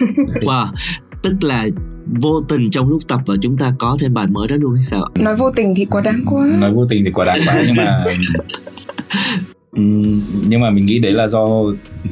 Wow, 0.42 0.66
tức 1.22 1.34
là 1.44 1.66
vô 2.06 2.40
tình 2.48 2.70
trong 2.70 2.88
lúc 2.88 3.02
tập 3.08 3.20
và 3.26 3.34
chúng 3.42 3.56
ta 3.56 3.72
có 3.78 3.96
thêm 4.00 4.14
bài 4.14 4.26
mới 4.26 4.48
đó 4.48 4.56
luôn 4.60 4.74
hay 4.74 4.84
sao 4.84 5.02
ạ? 5.02 5.10
Nói 5.22 5.36
vô 5.36 5.50
tình 5.56 5.74
thì 5.76 5.84
quá 5.84 6.00
đáng 6.00 6.22
quá. 6.26 6.46
nói 6.58 6.72
vô 6.72 6.86
tình 6.88 7.04
thì 7.04 7.10
quá 7.10 7.24
đáng 7.24 7.38
quá 7.46 7.62
nhưng 7.66 7.76
mà 7.76 8.04
Ừm, 9.76 10.20
nhưng 10.48 10.60
mà 10.60 10.70
mình 10.70 10.86
nghĩ 10.86 10.98
đấy 10.98 11.12
là 11.12 11.28
do 11.28 11.48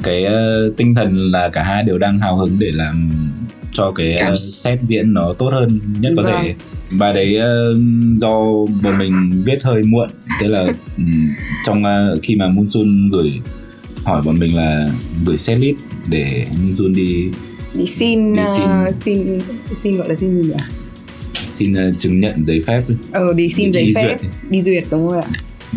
cái 0.03 0.23
ờ, 0.25 0.71
tinh 0.77 0.95
thần 0.95 1.15
là 1.31 1.49
cả 1.49 1.63
hai 1.63 1.83
đều 1.83 1.97
đang 1.97 2.19
hào 2.19 2.37
hứng 2.37 2.59
để 2.59 2.71
làm 2.73 3.09
cho 3.71 3.91
cái 3.91 4.13
ờ, 4.17 4.25
Cảm- 4.25 4.35
set 4.35 4.79
diễn 4.87 5.13
nó 5.13 5.33
tốt 5.33 5.49
hơn 5.53 5.79
nhất 5.99 6.13
có 6.17 6.23
Vâng. 6.23 6.31
thể 6.43 6.55
bài 6.99 7.13
đấy 7.13 7.35
ờ, 7.37 7.75
do 8.21 8.29
bọn 8.83 8.97
mình 8.99 9.43
viết 9.45 9.63
hơi 9.63 9.83
muộn 9.83 10.09
thế 10.41 10.47
là 10.47 10.67
trong 11.65 11.83
ờ, 11.83 12.17
khi 12.23 12.35
mà 12.35 12.47
Monsoon 12.47 13.09
gửi 13.11 13.31
hỏi 14.05 14.21
bọn 14.25 14.39
mình 14.39 14.55
là 14.55 14.89
gửi 15.25 15.37
setlist 15.37 15.77
để 16.09 16.47
Monsoon 16.63 16.93
đi 16.93 17.29
Đi 17.77 17.85
xin, 17.85 18.33
Đi 18.33 18.41
uh, 18.41 18.47
xin- 18.95 18.95
xin 19.01 19.39
xin 19.83 19.97
gọi 19.97 20.09
là 20.09 20.15
xin 20.15 20.41
gì 20.41 20.47
nhỉ? 20.49 20.55
xin 21.33 21.73
ờ, 21.73 21.91
chứng 21.99 22.19
nhận 22.19 22.45
giấy 22.45 22.63
phép 22.67 22.83
Ờ 23.11 23.33
đi 23.33 23.49
xin 23.49 23.71
Đi 23.71 23.93
giấy 23.93 23.93
duyệt. 23.93 24.21
phép, 24.21 24.29
đi 24.49 24.61
duyệt 24.61 24.83
đúng 24.91 25.07
không 25.09 25.21
ạ? 25.21 25.27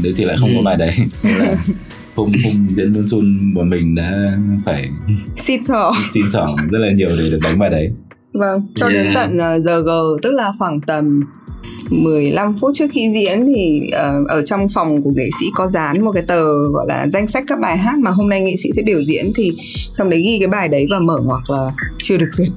đấy 0.03 0.13
thì 0.17 0.25
lại 0.25 0.37
không 0.41 0.49
Ừ. 0.49 0.55
có 0.57 0.63
bài 0.65 0.77
đấy 0.77 0.95
hôm 2.15 2.33
hôm 2.45 2.69
diễn 2.77 2.93
Monsoon 2.93 3.55
bọn 3.55 3.71
mình 3.71 3.95
đã 3.95 4.39
phải 4.67 4.89
Xin 5.37 5.63
sỏ. 5.63 5.93
xin 6.13 6.31
xỏ 6.31 6.57
rất 6.73 6.79
là 6.79 6.93
nhiều 6.93 7.09
để 7.19 7.31
được 7.31 7.39
đánh 7.43 7.59
bài 7.59 7.71
đấy 7.71 7.91
Vâng, 8.35 8.67
cho 8.75 8.87
Yeah. 8.89 9.05
đến 9.05 9.15
tận 9.15 9.39
uh, 9.57 9.63
giờ 9.65 9.81
G 9.81 9.89
tức 10.23 10.31
là 10.35 10.53
khoảng 10.59 10.81
tầm 10.81 11.21
15 11.91 12.57
phút 12.57 12.71
trước 12.75 12.87
khi 12.93 13.11
diễn 13.15 13.53
thì 13.55 13.81
uh, 13.87 14.29
ở 14.29 14.43
trong 14.43 14.69
phòng 14.69 15.03
của 15.03 15.11
nghệ 15.17 15.29
sĩ 15.41 15.47
có 15.55 15.69
dán 15.69 16.05
một 16.05 16.13
cái 16.15 16.23
tờ 16.23 16.45
gọi 16.73 16.87
là 16.89 17.07
danh 17.13 17.27
sách 17.27 17.45
các 17.47 17.59
bài 17.61 17.79
hát 17.79 17.99
mà 17.99 18.11
hôm 18.11 18.29
nay 18.29 18.41
nghệ 18.41 18.55
sĩ 18.59 18.71
sẽ 18.77 18.83
biểu 18.83 19.05
diễn 19.05 19.33
thì 19.37 19.53
trong 19.93 20.11
đấy 20.11 20.23
ghi 20.23 20.37
cái 20.39 20.49
bài 20.49 20.69
đấy 20.69 20.87
và 20.91 20.99
mở 20.99 21.19
ngoặc 21.25 21.51
là 21.51 21.71
chưa 22.03 22.17
được 22.17 22.29
duyệt. 22.33 22.49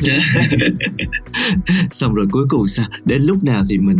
Xong 1.90 2.14
rồi 2.14 2.26
cuối 2.30 2.44
cùng 2.48 2.68
sao? 2.68 2.86
Đến 3.04 3.22
lúc 3.22 3.44
nào 3.44 3.64
thì 3.70 3.78
mình 3.78 3.96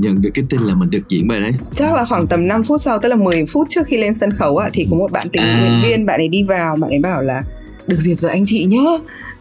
nhận 0.00 0.22
được 0.22 0.30
cái 0.34 0.44
tin 0.48 0.60
là 0.60 0.74
mình 0.74 0.90
được 0.90 1.08
diễn 1.08 1.28
bài 1.28 1.40
đấy? 1.40 1.52
Chắc 1.74 1.94
là 1.94 2.04
khoảng 2.04 2.26
tầm 2.26 2.48
5 2.48 2.62
phút 2.62 2.80
sau 2.80 2.98
tức 2.98 3.08
là 3.08 3.16
10 3.16 3.46
phút 3.52 3.66
trước 3.70 3.86
khi 3.86 3.96
lên 3.96 4.14
sân 4.14 4.30
khấu 4.30 4.56
ạ 4.56 4.70
thì 4.72 4.86
có 4.90 4.96
một 4.96 5.12
bạn 5.12 5.28
tình 5.32 5.42
nguyện 5.42 5.72
À. 5.72 5.82
viên 5.84 6.06
bạn 6.06 6.20
ấy 6.20 6.28
đi 6.28 6.42
vào 6.42 6.76
bạn 6.76 6.90
ấy 6.90 6.98
bảo 6.98 7.22
là 7.22 7.42
được 7.86 7.96
duyệt 8.00 8.18
rồi 8.18 8.30
anh 8.30 8.44
chị 8.46 8.64
nhớ 8.64 8.98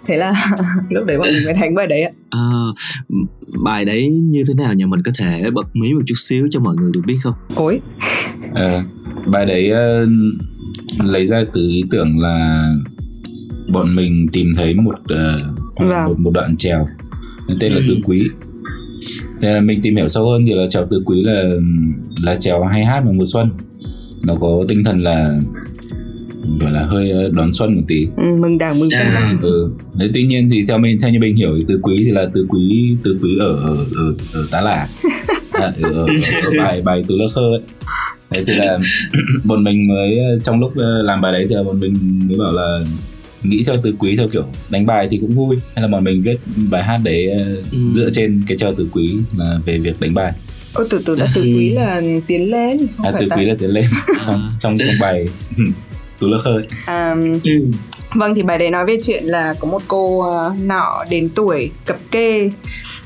thế 0.08 0.18
là 0.18 0.34
lúc 0.90 1.06
đấy 1.06 1.18
bọn 1.18 1.28
mình 1.34 1.46
mới 1.46 1.54
đánh 1.54 1.76
bài 1.76 1.88
đấy 1.88 2.02
ạ. 2.02 2.12
À, 2.30 2.40
bài 3.64 3.86
đấy 3.86 4.10
như 4.10 4.44
thế 4.48 4.54
nào 4.54 4.74
nhỉ? 4.74 4.86
Mình 4.86 5.02
có 5.06 5.12
thể 5.18 5.44
bật 5.54 5.68
mí 5.76 5.94
một 5.94 6.02
chút 6.06 6.16
xíu 6.18 6.48
cho 6.52 6.60
mọi 6.60 6.76
người 6.76 6.92
được 6.94 7.02
biết 7.06 7.18
không? 7.24 7.34
Ôi. 7.56 7.82
Ờ, 8.54 8.84
bài 9.26 9.46
đấy 9.46 9.70
ờ, 9.70 10.08
lấy 11.04 11.28
ra 11.28 11.44
từ 11.54 11.68
ý 11.68 11.84
tưởng 11.92 12.20
là 12.20 12.66
bọn 13.74 13.96
mình 13.96 14.28
tìm 14.34 14.54
thấy 14.58 14.76
một 14.76 14.96
ờ, 15.10 15.40
Vâng. 15.76 16.06
một, 16.08 16.20
một 16.20 16.32
đoạn 16.34 16.58
trèo 16.58 16.86
tên 17.60 17.74
là 17.74 17.80
Ừ. 17.80 17.86
tứ 17.88 17.96
quý. 18.06 18.30
Thế 19.42 19.54
là 19.54 19.62
mình 19.62 19.80
tìm 19.82 19.96
hiểu 19.96 20.08
sâu 20.08 20.32
hơn 20.32 20.42
thì 20.48 20.54
là 20.54 20.66
trèo 20.70 20.88
tứ 20.92 21.02
quý 21.06 21.24
là 21.24 21.44
là 22.24 22.36
trèo 22.36 22.64
hay 22.66 22.86
hát 22.86 23.02
vào 23.04 23.14
mùa 23.14 23.26
xuân. 23.34 23.50
Nó 24.28 24.36
có 24.36 24.64
tinh 24.68 24.84
thần 24.84 25.00
là 25.04 25.40
gọi 26.60 26.72
là 26.72 26.84
hơi 26.86 27.12
ờ, 27.12 27.30
đón 27.34 27.54
xuân 27.54 27.76
một 27.76 27.82
tí. 27.88 28.08
Ừ, 28.18 28.24
mừng 28.40 28.58
đảng 28.58 28.80
mừng 28.80 28.90
xuân 28.90 29.02
À. 29.02 29.34
ừ. 29.42 29.72
Đấy, 30.00 30.10
tuy 30.14 30.24
nhiên 30.24 30.50
thì 30.50 30.66
theo 30.68 30.78
mình 30.78 30.98
theo 31.02 31.12
như 31.12 31.20
mình 31.20 31.36
hiểu 31.36 31.58
tứ 31.68 31.80
quý 31.84 32.02
thì 32.06 32.12
là 32.12 32.26
tứ 32.34 32.46
quý 32.50 32.96
tứ 33.04 33.20
quý 33.24 33.38
ở 33.40 33.48
ở 33.56 33.78
ở, 33.96 34.14
ở 34.34 34.48
tá 34.52 34.62
lả. 34.62 34.88
À, 35.52 35.72
ở, 35.84 35.92
ở, 35.92 36.06
ở 36.44 36.52
bài 36.58 36.82
bài 36.82 37.04
tứ 37.08 37.16
lơ 37.16 37.28
khơ 37.28 37.42
ấy. 37.42 37.62
Đấy 38.32 38.44
thì 38.48 38.54
là 38.54 38.80
bọn 39.44 39.64
mình 39.64 39.88
mới 39.88 40.18
trong 40.44 40.60
lúc 40.60 40.74
ờ, 40.78 41.04
làm 41.04 41.22
bài 41.22 41.32
đấy 41.32 41.46
thì 41.50 41.56
là 41.56 41.64
bọn 41.64 41.80
mình 41.80 41.94
mới 42.28 42.38
bảo 42.38 42.52
là 42.54 42.80
nghĩ 43.44 43.64
theo 43.66 43.76
tứ 43.84 43.94
quý 44.00 44.16
theo 44.18 44.28
kiểu 44.30 44.46
đánh 44.70 44.86
bài 44.86 45.08
thì 45.12 45.18
cũng 45.18 45.36
vui. 45.36 45.58
Hay 45.76 45.82
là 45.82 45.88
bọn 45.88 46.04
mình 46.04 46.22
viết 46.22 46.36
bài 46.72 46.84
hát 46.84 46.98
đấy 47.04 47.30
ờ, 47.30 47.56
Ừ. 47.72 47.78
dựa 47.96 48.10
trên 48.10 48.42
cái 48.48 48.58
treo 48.58 48.76
tứ 48.76 48.88
quý 48.92 49.16
là 49.38 49.60
về 49.66 49.78
việc 49.80 50.00
đánh 50.00 50.14
bài. 50.14 50.32
Ôi 50.74 50.88
từ 50.90 51.02
từ 51.06 51.16
đã 51.16 51.28
từ 51.36 51.42
quý 51.42 51.70
là 51.70 52.02
tiến 52.28 52.52
lên 52.52 52.78
không 52.98 53.06
à, 53.06 53.12
phải 53.12 53.26
ta 53.30 53.36
quý 53.36 53.46
là 53.46 53.56
tiến 53.60 53.70
lên. 53.70 53.86
Trong 54.28 54.52
trong 54.60 54.78
trong 54.78 54.96
bài 55.00 55.26
tứ 56.22 56.28
lơ 56.28 56.40
khơ 56.40 56.52
ấy. 56.52 56.68
à, 56.86 57.16
Vâng 58.16 58.36
thì 58.36 58.44
bài 58.44 58.58
đấy 58.58 58.70
nói 58.70 58.86
về 58.86 58.98
chuyện 59.02 59.24
là 59.26 59.56
có 59.60 59.68
một 59.68 59.82
cô 59.88 60.22
ờ, 60.22 60.56
nọ 60.64 61.04
đến 61.10 61.30
tuổi 61.36 61.72
cập 61.86 61.98
kê 62.12 62.52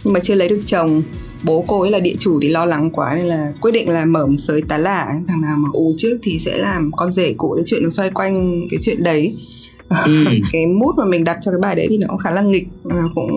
nhưng 0.03 0.13
mà 0.13 0.19
chưa 0.19 0.35
lấy 0.35 0.49
được 0.49 0.61
chồng. 0.65 1.03
Bố 1.43 1.65
cô 1.67 1.81
ấy 1.81 1.91
là 1.91 1.99
địa 1.99 2.15
chủ 2.19 2.39
thì 2.41 2.49
lo 2.49 2.65
lắng 2.65 2.89
quá 2.93 3.15
nên 3.15 3.25
là 3.25 3.53
quyết 3.61 3.71
định 3.71 3.89
là 3.89 4.05
mở 4.05 4.27
một 4.27 4.37
sới 4.37 4.61
tá 4.61 4.77
lả 4.77 5.13
thằng 5.27 5.41
nào 5.41 5.57
mà 5.57 5.69
ù 5.73 5.95
trước 5.97 6.17
thì 6.23 6.39
sẽ 6.39 6.57
làm 6.57 6.91
con 6.91 7.11
rể 7.11 7.33
cụ 7.37 7.53
cái 7.55 7.63
chuyện 7.67 7.83
nó 7.83 7.89
xoay 7.89 8.09
quanh 8.11 8.61
cái 8.71 8.79
chuyện 8.81 9.03
đấy 9.03 9.35
Ừ. 9.89 10.25
cái 10.51 10.65
mút 10.65 10.95
mà 10.97 11.05
mình 11.05 11.23
đặt 11.23 11.37
cho 11.41 11.51
cái 11.51 11.59
bài 11.61 11.75
đấy 11.75 11.87
thì 11.89 11.97
nó 11.97 12.07
cũng 12.07 12.17
khá 12.17 12.31
là 12.31 12.41
nghịch 12.41 12.67
nó 12.83 13.09
cũng 13.15 13.31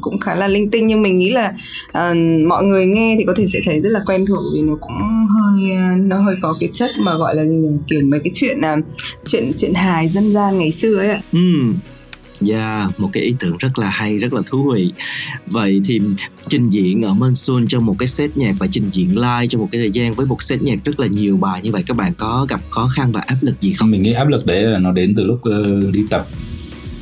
cũng 0.00 0.18
khá 0.18 0.34
là 0.34 0.48
linh 0.48 0.70
tinh 0.70 0.86
nhưng 0.86 1.02
mình 1.02 1.18
nghĩ 1.18 1.30
là 1.30 1.52
ờ, 1.92 2.14
mọi 2.48 2.64
người 2.64 2.86
nghe 2.86 3.14
thì 3.18 3.24
có 3.26 3.34
thể 3.36 3.46
sẽ 3.52 3.58
thấy 3.64 3.80
rất 3.80 3.90
là 3.90 4.00
quen 4.06 4.26
thuộc 4.26 4.38
vì 4.54 4.60
nó 4.62 4.74
cũng 4.80 4.92
hơi 5.28 5.76
ờ, 5.76 5.96
nó 5.96 6.22
hơi 6.22 6.34
có 6.42 6.54
cái 6.60 6.68
chất 6.72 6.90
mà 6.98 7.16
gọi 7.16 7.34
là 7.34 7.44
kiểu 7.90 8.00
mấy 8.04 8.20
cái 8.20 8.30
chuyện 8.34 8.58
là 8.58 8.76
chuyện 9.26 9.52
chuyện 9.56 9.74
hài 9.74 10.08
dân 10.08 10.32
gian 10.32 10.58
ngày 10.58 10.72
xưa 10.72 10.98
ấy 10.98 11.08
ạ 11.08 11.20
Ừ. 11.32 11.38
Yeah, 12.50 13.00
một 13.00 13.10
cái 13.12 13.22
ý 13.22 13.34
tưởng 13.38 13.56
rất 13.58 13.78
là 13.78 13.90
hay, 13.90 14.18
rất 14.18 14.32
là 14.32 14.40
thú 14.46 14.70
vị. 14.74 14.92
Vậy 15.46 15.80
thì 15.84 16.00
trình 16.48 16.70
diễn 16.70 17.02
ở 17.02 17.14
Monsoon 17.14 17.66
trong 17.68 17.86
một 17.86 17.94
cái 17.98 18.06
set 18.08 18.36
nhạc 18.36 18.54
và 18.58 18.66
trình 18.72 18.84
diễn 18.92 19.08
live 19.14 19.46
trong 19.50 19.60
một 19.60 19.68
cái 19.72 19.80
thời 19.80 19.90
gian 19.90 20.12
với 20.14 20.26
một 20.26 20.42
set 20.42 20.62
nhạc 20.62 20.84
rất 20.84 21.00
là 21.00 21.06
nhiều 21.06 21.36
bài 21.36 21.60
như 21.62 21.72
vậy 21.72 21.82
các 21.86 21.96
bạn 21.96 22.12
có 22.18 22.46
gặp 22.50 22.60
khó 22.70 22.90
khăn 22.96 23.12
và 23.12 23.20
áp 23.20 23.36
lực 23.40 23.60
gì 23.60 23.72
không? 23.72 23.90
mình 23.90 24.02
nghĩ 24.02 24.12
áp 24.12 24.28
lực 24.28 24.46
đấy 24.46 24.62
là 24.62 24.78
nó 24.78 24.92
đến 24.92 25.14
từ 25.16 25.24
lúc 25.26 25.42
ờ, 25.42 25.80
đi 25.92 26.00
tập 26.10 26.26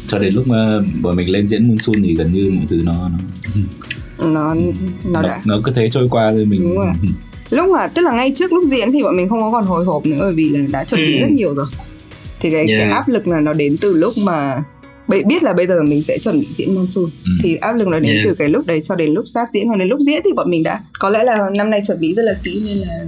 cho 0.07 0.19
đến 0.19 0.35
lúc 0.35 0.49
mà 0.49 0.79
bọn 1.03 1.17
mình 1.17 1.31
lên 1.31 1.49
diễn 1.49 1.69
Monsoon 1.69 2.03
thì 2.03 2.15
gần 2.15 2.33
như 2.33 2.51
mọi 2.57 2.67
thứ 2.71 2.83
nó 2.85 3.11
nó, 4.19 4.27
nó 4.29 4.55
nó 4.55 4.63
nó, 5.05 5.23
đã 5.23 5.41
nó 5.45 5.61
cứ 5.65 5.73
thế 5.73 5.89
trôi 5.93 6.09
qua 6.11 6.31
rồi 6.33 6.45
mình 6.45 6.61
Đúng 6.63 6.77
rồi. 6.77 6.93
lúc 7.51 7.69
mà 7.69 7.87
tức 7.87 8.03
là 8.03 8.13
ngay 8.13 8.33
trước 8.35 8.53
lúc 8.53 8.65
diễn 8.71 8.93
thì 8.93 9.03
bọn 9.03 9.17
mình 9.17 9.29
không 9.29 9.41
có 9.41 9.51
còn 9.53 9.65
hồi 9.67 9.85
hộp 9.85 10.07
nữa 10.07 10.19
bởi 10.21 10.33
vì 10.35 10.49
là 10.49 10.61
đã 10.71 10.85
chuẩn 10.85 11.01
bị 11.01 11.17
Ừ. 11.19 11.21
rất 11.21 11.31
nhiều 11.31 11.55
rồi 11.55 11.67
thì 12.41 12.51
cái, 12.51 12.65
cái 12.69 12.77
Yeah. 12.77 12.93
áp 12.93 13.09
lực 13.09 13.29
là 13.29 13.41
nó 13.41 13.53
đến 13.53 13.77
từ 13.81 13.95
lúc 13.97 14.19
mà 14.19 14.63
biết 15.09 15.43
là 15.43 15.53
bây 15.53 15.67
giờ 15.67 15.83
mình 15.83 16.03
sẽ 16.03 16.19
chuẩn 16.19 16.41
bị 16.41 16.47
diễn 16.57 16.75
monsoon 16.75 17.05
Ừ. 17.05 17.31
thì 17.43 17.57
áp 17.57 17.73
lực 17.73 17.89
nó 17.89 17.99
đến 17.99 18.13
Yeah. 18.15 18.25
từ 18.27 18.35
cái 18.35 18.49
lúc 18.49 18.67
đấy 18.67 18.81
cho 18.85 18.95
đến 18.95 19.13
lúc 19.15 19.25
sát 19.27 19.49
diễn 19.53 19.67
hoặc 19.69 19.77
đến 19.77 19.89
lúc 19.89 20.01
diễn 20.01 20.21
thì 20.25 20.33
bọn 20.33 20.51
mình 20.51 20.63
đã 20.63 20.81
có 20.99 21.11
lẽ 21.11 21.25
là 21.25 21.51
năm 21.57 21.71
nay 21.71 21.83
chuẩn 21.87 22.01
bị 22.01 22.15
rất 22.15 22.23
là 22.23 22.35
kỹ 22.45 22.63
nên 22.67 22.79
là 22.79 23.05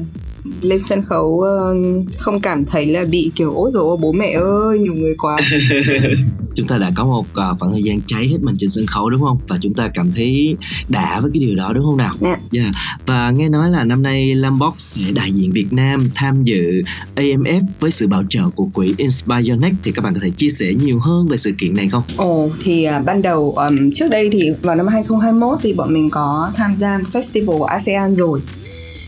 lên 0.63 0.81
sân 0.89 1.03
khấu 1.05 1.41
ờ, 1.41 1.75
không 2.19 2.41
cảm 2.41 2.65
thấy 2.65 2.87
là 2.87 3.05
bị 3.05 3.31
kiểu 3.37 3.53
ôi 3.55 3.71
ôi, 3.75 3.97
bố 4.01 4.13
mẹ 4.13 4.33
ơi 4.41 4.79
nhiều 4.79 4.95
người 4.95 5.15
quá 5.23 5.37
Chúng 6.55 6.67
ta 6.67 6.79
đã 6.79 6.91
có 6.95 7.05
một 7.05 7.21
uh, 7.21 7.59
khoảng 7.61 7.73
thời 7.73 7.83
gian 7.83 8.01
cháy 8.07 8.29
hết 8.29 8.39
mình 8.43 8.55
trên 8.59 8.71
sân 8.71 8.87
khấu 8.87 9.11
đúng 9.11 9.21
không? 9.23 9.39
Và 9.49 9.59
chúng 9.61 9.75
ta 9.75 9.89
cảm 9.95 10.11
thấy 10.17 10.57
đã 10.89 11.21
với 11.21 11.31
cái 11.35 11.41
điều 11.43 11.55
đó 11.55 11.73
đúng 11.75 11.85
không 11.85 11.97
nào? 11.97 12.13
Dạ. 12.21 12.37
Yeah. 12.53 12.75
Và 13.07 13.31
nghe 13.31 13.49
nói 13.49 13.71
là 13.71 13.85
năm 13.85 14.03
nay 14.03 14.35
Lambox 14.35 14.73
sẽ 14.77 15.03
đại 15.13 15.33
diện 15.33 15.51
Việt 15.53 15.73
Nam 15.73 16.11
tham 16.15 16.43
dự 16.43 16.83
AMF 17.17 17.63
với 17.81 17.91
sự 17.91 18.07
bảo 18.09 18.23
trợ 18.31 18.43
của 18.57 18.67
quỹ 18.75 18.95
Inspire 18.97 19.57
Next 19.57 19.75
thì 19.83 19.93
các 19.93 20.03
bạn 20.05 20.15
có 20.15 20.21
thể 20.23 20.31
chia 20.31 20.51
sẻ 20.51 20.67
nhiều 20.75 20.99
hơn 20.99 21.27
về 21.29 21.37
sự 21.37 21.53
kiện 21.59 21.75
này 21.77 21.89
không? 21.89 22.03
Ồ 22.17 22.51
thì 22.65 22.85
à, 22.85 22.99
ban 23.07 23.23
đầu 23.23 23.53
ừm, 23.57 23.93
trước 23.93 24.09
đây 24.11 24.29
thì 24.33 24.51
vào 24.63 24.77
năm 24.77 24.87
2021 24.87 25.59
thì 25.63 25.73
bọn 25.73 25.95
mình 25.95 26.11
có 26.11 26.51
tham 26.57 26.77
gia 26.79 26.99
festival 27.13 27.59
của 27.59 27.65
ASEAN 27.65 28.17
rồi 28.17 28.41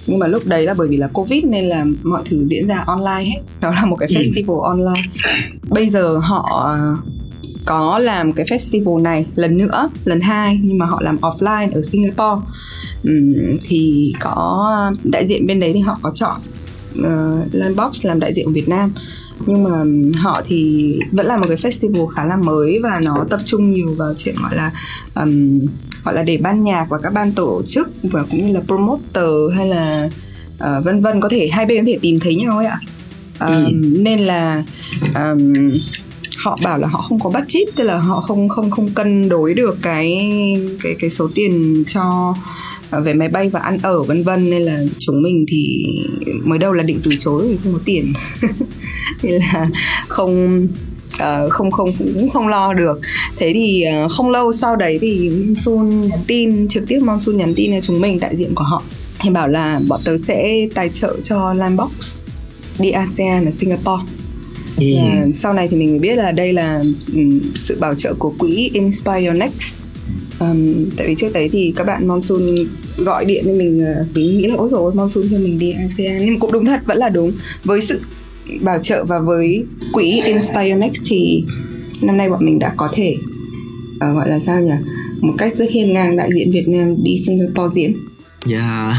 nhưng 0.07 0.19
mà 0.19 0.27
lúc 0.27 0.47
đấy 0.47 0.65
là 0.65 0.75
bởi 0.75 0.89
vì 0.89 0.97
là 0.97 1.09
covid 1.09 1.45
nên 1.45 1.65
là 1.69 1.85
mọi 2.03 2.23
thứ 2.31 2.47
diễn 2.49 2.69
ra 2.69 2.85
online 2.87 3.25
hết 3.25 3.41
đó 3.61 3.71
là 3.71 3.85
một 3.85 3.97
cái 3.97 4.09
Ừ. 4.09 4.15
festival 4.23 4.61
online 4.61 5.03
bây 5.69 5.89
giờ 5.91 6.19
họ 6.23 6.75
à, 6.77 6.79
có 7.67 7.99
làm 7.99 8.33
cái 8.33 8.47
festival 8.47 9.03
này 9.03 9.27
lần 9.35 9.59
nữa 9.59 9.91
lần 10.05 10.21
hai 10.21 10.61
nhưng 10.63 10.79
mà 10.79 10.87
họ 10.87 11.01
làm 11.03 11.17
offline 11.17 11.73
ở 11.73 11.83
Singapore. 11.83 12.47
Ừm, 13.03 13.35
thì 13.63 14.13
có 14.21 14.93
đại 15.05 15.27
diện 15.27 15.47
bên 15.47 15.61
đấy 15.61 15.73
thì 15.75 15.81
họ 15.81 15.99
có 16.03 16.13
chọn 16.15 16.41
uh, 16.99 17.55
Landbox 17.55 18.07
làm 18.07 18.21
đại 18.21 18.35
diện 18.35 18.45
của 18.45 18.53
Việt 18.53 18.69
Nam. 18.69 18.93
Nhưng 19.47 19.65
mà 19.65 19.85
họ 20.21 20.43
thì 20.47 20.99
vẫn 21.13 21.27
là 21.27 21.37
một 21.37 21.45
cái 21.49 21.57
festival 21.57 22.07
khá 22.07 22.25
là 22.25 22.37
mới 22.37 22.79
và 22.83 23.01
nó 23.05 23.27
tập 23.31 23.41
trung 23.45 23.73
nhiều 23.73 23.95
vào 23.99 24.15
chuyện 24.17 24.35
gọi 24.43 24.57
là 24.57 24.71
um, 25.15 25.59
gọi 26.05 26.15
là 26.15 26.23
để 26.23 26.37
ban 26.37 26.63
nhạc 26.63 26.87
và 26.89 26.99
các 27.03 27.13
ban 27.13 27.33
tổ 27.33 27.63
chức 27.67 27.89
và 28.03 28.25
cũng 28.31 28.47
như 28.47 28.55
là 28.55 28.61
promoter 28.61 29.55
hay 29.57 29.69
là 29.69 30.09
uh, 30.55 30.85
vân 30.85 31.01
vân. 31.01 31.21
Có 31.21 31.29
thể 31.29 31.49
hai 31.49 31.67
bên 31.67 31.85
có 31.85 31.87
thể 31.87 31.99
tìm 32.03 32.19
thấy 32.19 32.35
nhau 32.37 32.59
ấy 32.59 32.67
ạ. 32.67 32.81
Um, 33.41 34.05
nên 34.05 34.21
là 34.21 34.65
um, 35.15 35.53
họ 36.47 36.59
bảo 36.63 36.79
là 36.79 36.89
họ 36.89 37.01
không 37.09 37.21
có 37.21 37.31
budget 37.31 37.69
tức 37.77 37.85
là 37.85 37.99
họ 37.99 38.21
không 38.21 38.49
không 38.49 38.71
không 38.71 38.89
cân 38.89 39.29
đối 39.29 39.55
được 39.55 39.79
cái 39.83 40.23
cái 40.83 40.97
cái 41.01 41.11
số 41.11 41.29
tiền 41.35 41.85
cho 41.87 42.35
ờ, 42.91 43.01
về 43.01 43.15
máy 43.15 43.29
bay 43.29 43.49
và 43.49 43.61
ăn 43.61 43.79
ở 43.83 44.03
vân 44.03 44.25
vân. 44.25 44.51
Nên 44.51 44.63
là 44.63 44.81
chúng 44.99 45.23
mình 45.23 45.45
thì 45.49 45.87
mới 46.45 46.59
đầu 46.59 46.73
là 46.73 46.83
định 46.83 47.01
từ 47.03 47.11
chối 47.19 47.49
vì 47.49 47.57
không 47.65 47.73
có 47.73 47.79
tiền. 47.85 48.13
Nên 49.23 49.35
là 49.35 49.69
không 50.09 50.67
Uh, 51.23 51.53
không 51.53 51.71
không 51.71 51.93
cũng 51.99 52.31
không 52.31 52.49
lo 52.49 52.73
được. 52.73 53.01
Thế 53.37 53.53
thì 53.55 53.85
uh, 54.05 54.13
không 54.13 54.31
lâu 54.31 54.53
sau 54.53 54.77
đấy 54.77 54.99
thì 55.01 55.31
monsun 55.31 56.01
nhắn 56.01 56.19
tin 56.27 56.69
trực 56.69 56.85
tiếp 56.89 56.99
monsun 56.99 57.37
nhắn 57.37 57.55
tin 57.55 57.73
cho 57.73 57.81
chúng 57.81 58.01
mình 58.01 58.21
đại 58.21 58.37
diện 58.37 58.55
của 58.55 58.65
họ. 58.65 58.83
Thì 59.21 59.31
bảo 59.31 59.49
là 59.49 59.81
bọn 59.89 60.01
tớ 60.05 60.19
sẽ 60.19 60.69
tài 60.75 60.89
trợ 60.89 61.17
cho 61.23 61.55
Landbox 61.55 61.91
đi 62.79 62.91
ASEAN 62.91 63.45
ở 63.45 63.51
Singapore 63.51 64.03
và 64.77 65.27
sau 65.35 65.53
này 65.53 65.69
thì 65.69 65.77
mình 65.77 65.91
mới 65.91 65.99
biết 65.99 66.17
là 66.17 66.33
đây 66.33 66.53
là 66.53 66.83
ừm, 67.15 67.41
sự 67.55 67.77
bảo 67.81 67.95
trợ 67.95 68.15
của 68.19 68.35
quỹ 68.39 68.71
Inspire 68.73 69.27
Your 69.27 69.39
Next. 69.39 69.77
Ừm, 70.39 70.91
tại 70.97 71.07
vì 71.07 71.15
trước 71.15 71.33
đấy 71.33 71.49
thì 71.53 71.73
các 71.77 71.87
bạn 71.87 72.09
Monsoon 72.09 72.55
gọi 72.97 73.25
điện 73.25 73.45
cho 73.47 73.53
mình 73.53 73.85
ờ, 73.85 74.05
mình 74.15 74.39
nghĩ 74.39 74.47
là 74.47 74.55
ôi 74.57 74.69
rồi 74.73 74.95
Monsoon 74.95 75.25
cho 75.31 75.39
mình 75.39 75.59
đi 75.59 75.73
ASEAN. 75.73 76.19
Nhưng 76.25 76.35
mà 76.35 76.39
cũng 76.41 76.53
đúng 76.53 76.65
thật 76.65 76.81
vẫn 76.87 76.99
là 76.99 77.09
đúng. 77.09 77.33
Với 77.65 77.81
sự 77.81 78.01
bảo 78.61 78.79
trợ 78.83 79.05
và 79.05 79.19
với 79.19 79.65
quỹ 79.93 80.23
Inspire 80.25 80.75
Next 80.75 81.03
thì 81.07 81.45
năm 82.03 82.17
nay 82.17 82.31
bọn 82.31 82.45
mình 82.47 82.59
đã 82.59 82.75
có 82.77 82.89
thể 82.95 83.17
ờ, 84.01 84.15
gọi 84.15 84.29
là 84.29 84.39
sao 84.39 84.61
nhỉ? 84.61 84.73
Một 85.21 85.35
cách 85.39 85.57
rất 85.57 85.71
hiên 85.71 85.93
ngang 85.93 86.17
đại 86.17 86.31
diện 86.33 86.51
Việt 86.51 86.69
Nam 86.69 87.03
đi 87.03 87.17
Singapore 87.27 87.75
diễn. 87.75 87.95
Yeah 88.51 88.93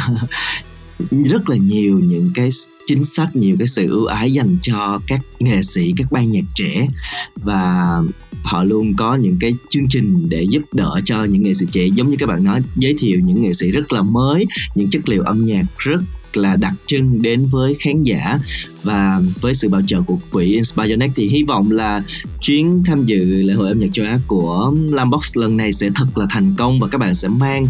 rất 1.11 1.49
là 1.49 1.55
nhiều 1.55 1.99
những 1.99 2.31
cái 2.35 2.49
chính 2.87 3.03
sách, 3.03 3.35
nhiều 3.35 3.55
cái 3.59 3.67
sự 3.67 3.87
ưu 3.89 4.05
ái 4.05 4.31
dành 4.31 4.57
cho 4.61 4.99
các 5.07 5.19
nghệ 5.39 5.61
sĩ, 5.63 5.93
các 5.97 6.11
ban 6.11 6.31
nhạc 6.31 6.45
trẻ. 6.55 6.87
Và 7.35 7.97
họ 8.43 8.63
luôn 8.63 8.95
có 8.95 9.15
những 9.15 9.37
cái 9.39 9.53
chương 9.69 9.87
trình 9.89 10.29
để 10.29 10.43
giúp 10.43 10.61
đỡ 10.73 11.01
cho 11.05 11.23
những 11.23 11.43
nghệ 11.43 11.53
sĩ 11.53 11.65
trẻ. 11.71 11.87
Giống 11.87 12.09
như 12.09 12.15
các 12.19 12.29
bạn 12.29 12.43
nói, 12.43 12.61
giới 12.75 12.95
thiệu 12.97 13.19
những 13.19 13.41
nghệ 13.41 13.53
sĩ 13.53 13.71
rất 13.71 13.93
là 13.93 14.01
mới, 14.01 14.45
những 14.75 14.89
chất 14.89 15.09
liệu 15.09 15.21
âm 15.21 15.45
nhạc 15.45 15.63
rất 15.77 16.01
là 16.33 16.55
đặc 16.55 16.73
trưng 16.85 17.21
đến 17.21 17.45
với 17.45 17.75
khán 17.79 18.03
giả. 18.03 18.39
Và 18.83 19.21
với 19.41 19.55
sự 19.55 19.69
bảo 19.69 19.81
trợ 19.87 20.01
của 20.01 20.17
quỹ 20.31 20.45
Inspire 20.45 20.95
Next 20.95 21.15
thì 21.15 21.27
hy 21.27 21.43
vọng 21.43 21.71
là 21.71 22.01
chuyến 22.41 22.83
tham 22.85 23.05
dự 23.05 23.25
lễ 23.25 23.53
hội 23.53 23.67
âm 23.67 23.79
nhạc 23.79 23.87
châu 23.93 24.05
Á 24.05 24.19
của 24.27 24.73
Lambox 24.89 25.37
lần 25.37 25.57
này 25.57 25.73
sẽ 25.73 25.89
thật 25.95 26.17
là 26.17 26.25
thành 26.29 26.53
công 26.57 26.79
và 26.79 26.87
các 26.87 26.97
bạn 26.97 27.15
sẽ 27.15 27.27
mang 27.27 27.67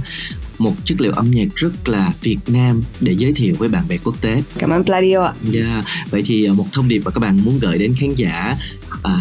một 0.58 0.76
chất 0.86 1.02
liệu 1.02 1.12
âm 1.12 1.32
nhạc 1.32 1.56
rất 1.56 1.90
là 1.90 2.14
Việt 2.22 2.38
Nam 2.48 2.84
để 3.02 3.16
giới 3.18 3.34
thiệu 3.34 3.56
với 3.58 3.70
bạn 3.70 3.84
bè 3.90 3.98
quốc 4.04 4.22
tế. 4.22 4.44
Cảm 4.58 4.70
ơn 4.70 4.84
Pladio 4.84 5.24
ạ. 5.24 5.34
Yeah. 5.54 5.86
Vậy 6.12 6.24
thì 6.26 6.46
ờ, 6.46 6.54
một 6.54 6.66
thông 6.72 6.88
điệp 6.88 7.02
mà 7.06 7.12
các 7.12 7.20
bạn 7.20 7.40
muốn 7.46 7.60
gửi 7.60 7.78
đến 7.78 7.94
khán 7.98 8.16
giả 8.16 8.58
à, 9.04 9.18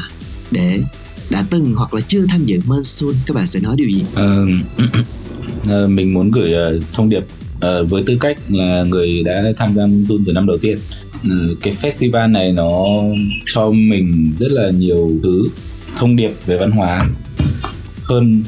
để 0.50 0.80
đã 1.30 1.44
từng 1.50 1.74
hoặc 1.76 1.94
là 1.94 2.00
chưa 2.00 2.26
tham 2.28 2.44
dự 2.44 2.60
Monsoon 2.66 3.14
các 3.26 3.36
bạn 3.36 3.46
sẽ 3.46 3.60
nói 3.60 3.76
điều 3.78 3.88
gì? 3.88 4.02
Ờ, 4.14 4.46
ờ, 5.68 5.86
mình 5.86 6.14
muốn 6.14 6.30
gửi 6.30 6.52
ờ, 6.52 6.80
thông 6.92 7.08
điệp 7.08 7.24
ờ, 7.60 7.84
với 7.84 8.02
tư 8.06 8.16
cách 8.20 8.38
là 8.48 8.82
người 8.82 9.22
đã 9.22 9.44
tham 9.56 9.74
gia 9.74 9.86
Monsoon 9.86 10.18
từ 10.26 10.32
năm 10.32 10.46
đầu 10.46 10.58
tiên. 10.58 10.78
Ờ, 11.30 11.36
cái 11.62 11.74
festival 11.74 12.30
này 12.30 12.52
nó 12.52 12.84
cho 13.46 13.70
mình 13.70 14.32
rất 14.38 14.48
là 14.50 14.70
nhiều 14.70 15.12
thứ 15.22 15.48
thông 15.96 16.16
điệp 16.16 16.30
về 16.46 16.56
văn 16.56 16.70
hóa 16.70 17.08
hơn 18.02 18.42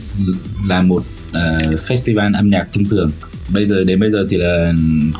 là 0.68 0.83
một 0.83 1.03
ờ, 1.33 1.59
festival 1.59 2.35
âm 2.35 2.49
nhạc 2.49 2.69
thông 2.73 2.85
thường. 2.85 3.11
Bây 3.55 3.67
giờ 3.67 3.85
đến 3.85 4.01
bây 4.01 4.11
giờ 4.11 4.27
thì 4.31 4.37
là 4.37 4.73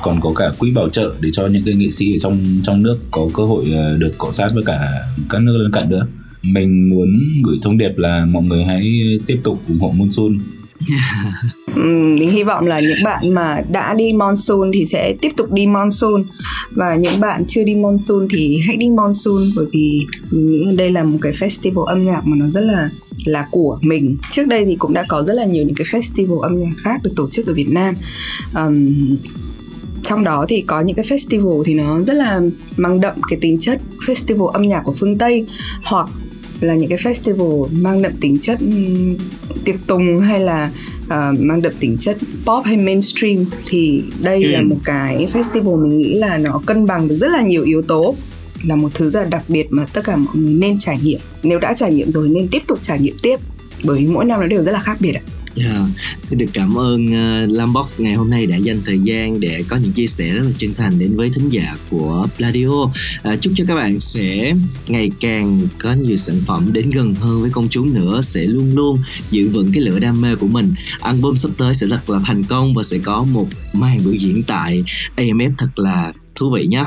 còn 0.03 0.21
có 0.21 0.33
cả 0.37 0.51
quỹ 0.59 0.71
bảo 0.71 0.89
trợ 0.89 1.13
để 1.21 1.31
cho 1.33 1.47
những 1.47 1.63
cái 1.65 1.75
nghệ 1.75 1.91
sĩ 1.91 2.15
ở 2.15 2.19
trong 2.19 2.39
trong 2.63 2.83
nước 2.83 2.99
có 3.11 3.29
cơ 3.35 3.43
hội 3.43 3.65
à, 3.77 3.97
được 3.99 4.19
cọ 4.19 4.33
sát 4.33 4.49
với 4.55 4.63
cả 4.67 4.79
các 5.31 5.43
nước 5.43 5.57
lân 5.57 5.73
cận 5.73 5.91
nữa. 5.91 6.07
Mình 6.43 6.91
muốn 6.91 7.19
gửi 7.45 7.59
thông 7.63 7.79
điệp 7.79 7.93
là 7.97 8.25
mọi 8.25 8.43
người 8.43 8.65
hãy 8.65 8.83
tiếp 9.27 9.41
tục 9.45 9.63
ủng 9.69 9.81
hộ 9.81 9.93
Monsoon. 9.97 10.39
Ừm, 11.75 12.15
mình 12.15 12.31
hy 12.31 12.43
vọng 12.43 12.67
là 12.67 12.81
những 12.81 13.05
bạn 13.05 13.35
mà 13.35 13.61
đã 13.71 13.95
đi 13.95 14.13
monsoon 14.13 14.71
thì 14.75 14.85
sẽ 14.85 15.15
tiếp 15.21 15.31
tục 15.37 15.53
đi 15.53 15.67
monsoon. 15.67 16.25
Và 16.71 16.95
những 16.95 17.21
bạn 17.21 17.45
chưa 17.49 17.65
đi 17.65 17.75
monsoon 17.75 18.29
thì 18.35 18.59
hãy 18.67 18.77
đi 18.77 18.91
monsoon 18.91 19.51
bởi 19.57 19.67
vì 19.73 20.07
mình 20.31 20.47
nghĩ 20.47 20.77
đây 20.77 20.91
là 20.91 21.05
một 21.05 21.19
cái 21.23 21.33
festival 21.33 21.85
âm 21.85 22.05
nhạc 22.05 22.21
mà 22.25 22.37
nó 22.41 22.47
rất 22.47 22.61
là 22.61 22.89
là 23.29 23.47
của 23.51 23.79
mình. 23.83 24.17
Trước 24.31 24.47
đây 24.47 24.65
thì 24.65 24.77
cũng 24.77 24.95
đã 24.95 25.05
có 25.09 25.23
rất 25.23 25.35
là 25.35 25.45
nhiều 25.45 25.65
những 25.65 25.75
cái 25.75 25.87
festival 25.87 26.41
âm 26.41 26.61
nhạc 26.61 26.71
khác 26.77 27.01
được 27.03 27.13
tổ 27.17 27.29
chức 27.31 27.47
ở 27.47 27.55
Việt 27.55 27.69
Nam. 27.69 27.95
Ừm, 28.55 29.17
trong 30.05 30.25
đó 30.25 30.47
thì 30.49 30.61
có 30.61 30.81
những 30.81 30.97
cái 30.97 31.05
festival 31.05 31.63
thì 31.65 31.75
nó 31.75 32.01
rất 32.01 32.15
là 32.15 32.41
mang 32.77 33.01
đậm 33.01 33.15
cái 33.29 33.39
tính 33.41 33.59
chất 33.61 33.81
festival 34.07 34.47
âm 34.47 34.63
nhạc 34.63 34.83
của 34.85 34.95
phương 34.99 35.19
Tây 35.19 35.47
hoặc 35.85 36.09
là 36.61 36.75
những 36.75 36.89
cái 36.89 36.99
festival 36.99 37.67
mang 37.81 38.03
đậm 38.03 38.13
tính 38.21 38.39
chất 38.39 38.59
tiệc 39.65 39.77
tùng 39.87 40.21
hay 40.21 40.41
là 40.41 40.71
ờ, 41.09 41.35
mang 41.39 41.63
đậm 41.63 41.73
tính 41.81 41.97
chất 41.99 42.17
pop 42.47 42.65
hay 42.65 42.77
mainstream. 42.77 43.45
Thì 43.69 44.03
đây 44.23 44.45
là 44.45 44.63
một 44.63 44.77
cái 44.85 45.29
festival 45.33 45.83
mình 45.83 45.99
nghĩ 45.99 46.15
là 46.15 46.39
nó 46.39 46.61
cân 46.67 46.87
bằng 46.87 47.09
được 47.09 47.17
rất 47.21 47.29
là 47.33 47.43
nhiều 47.43 47.65
yếu 47.65 47.83
tố 47.83 48.15
là 48.65 48.77
một 48.77 48.89
thứ 48.95 49.11
rất 49.11 49.23
là 49.23 49.29
đặc 49.31 49.45
biệt 49.49 49.67
mà 49.71 49.87
tất 49.93 50.01
cả 50.05 50.17
mọi 50.17 50.37
người 50.37 50.53
nên 50.53 50.79
trải 50.79 50.99
nghiệm 51.03 51.21
nếu 51.43 51.59
đã 51.59 51.75
trải 51.75 51.95
nghiệm 51.95 52.13
rồi 52.13 52.29
nên 52.29 52.49
tiếp 52.49 52.63
tục 52.69 52.79
trải 52.83 53.01
nghiệm 53.01 53.15
tiếp 53.23 53.41
bởi 53.85 54.07
mỗi 54.07 54.25
năm 54.25 54.41
nó 54.41 54.47
đều 54.47 54.65
rất 54.65 54.73
là 54.73 54.81
khác 54.81 54.97
biệt 55.01 55.13
ạ 55.13 55.23
Yeah. 55.57 55.77
Xin 56.25 56.39
được 56.39 56.47
cảm 56.53 56.79
ơn 56.79 57.07
uh, 57.07 57.51
Lambox 57.51 58.01
ngày 58.01 58.15
hôm 58.15 58.31
nay 58.31 58.47
đã 58.47 58.57
dành 58.57 58.81
thời 58.85 58.99
gian 58.99 59.41
để 59.41 59.65
có 59.69 59.77
những 59.77 59.93
chia 59.93 60.07
sẻ 60.07 60.31
rất 60.31 60.43
là 60.45 60.51
chân 60.59 60.75
thành 60.75 60.99
đến 60.99 61.15
với 61.15 61.31
thính 61.35 61.49
giả 61.49 61.77
của 61.91 62.27
Pladio. 62.37 62.69
Uh, 62.69 62.93
chúc 63.41 63.53
cho 63.57 63.65
các 63.69 63.75
bạn 63.75 64.01
sẽ 64.01 64.55
ngày 64.89 65.11
càng 65.21 65.61
có 65.79 65.93
nhiều 65.93 66.17
sản 66.17 66.41
phẩm 66.47 66.73
đến 66.73 66.91
gần 66.91 67.15
hơn 67.15 67.41
với 67.41 67.51
công 67.51 67.69
chúng 67.69 67.95
nữa, 67.95 68.21
sẽ 68.23 68.45
luôn 68.45 68.75
luôn 68.75 68.99
giữ 69.31 69.49
vững 69.49 69.73
cái 69.73 69.83
lửa 69.83 69.99
đam 69.99 70.21
mê 70.21 70.35
của 70.37 70.47
mình. 70.47 70.75
Album 71.01 71.37
sắp 71.37 71.51
tới 71.59 71.75
sẽ 71.75 71.87
rất 71.87 72.11
là 72.11 72.21
thành 72.25 72.45
công 72.45 72.75
và 72.75 72.83
sẽ 72.83 72.99
có 72.99 73.23
một 73.23 73.47
màn 73.73 74.01
biểu 74.05 74.15
diễn 74.15 74.43
tại 74.43 74.85
AMF 75.17 75.53
thật 75.59 75.79
là 75.79 76.13
thú 76.35 76.51
vị 76.51 76.67
nhé 76.67 76.85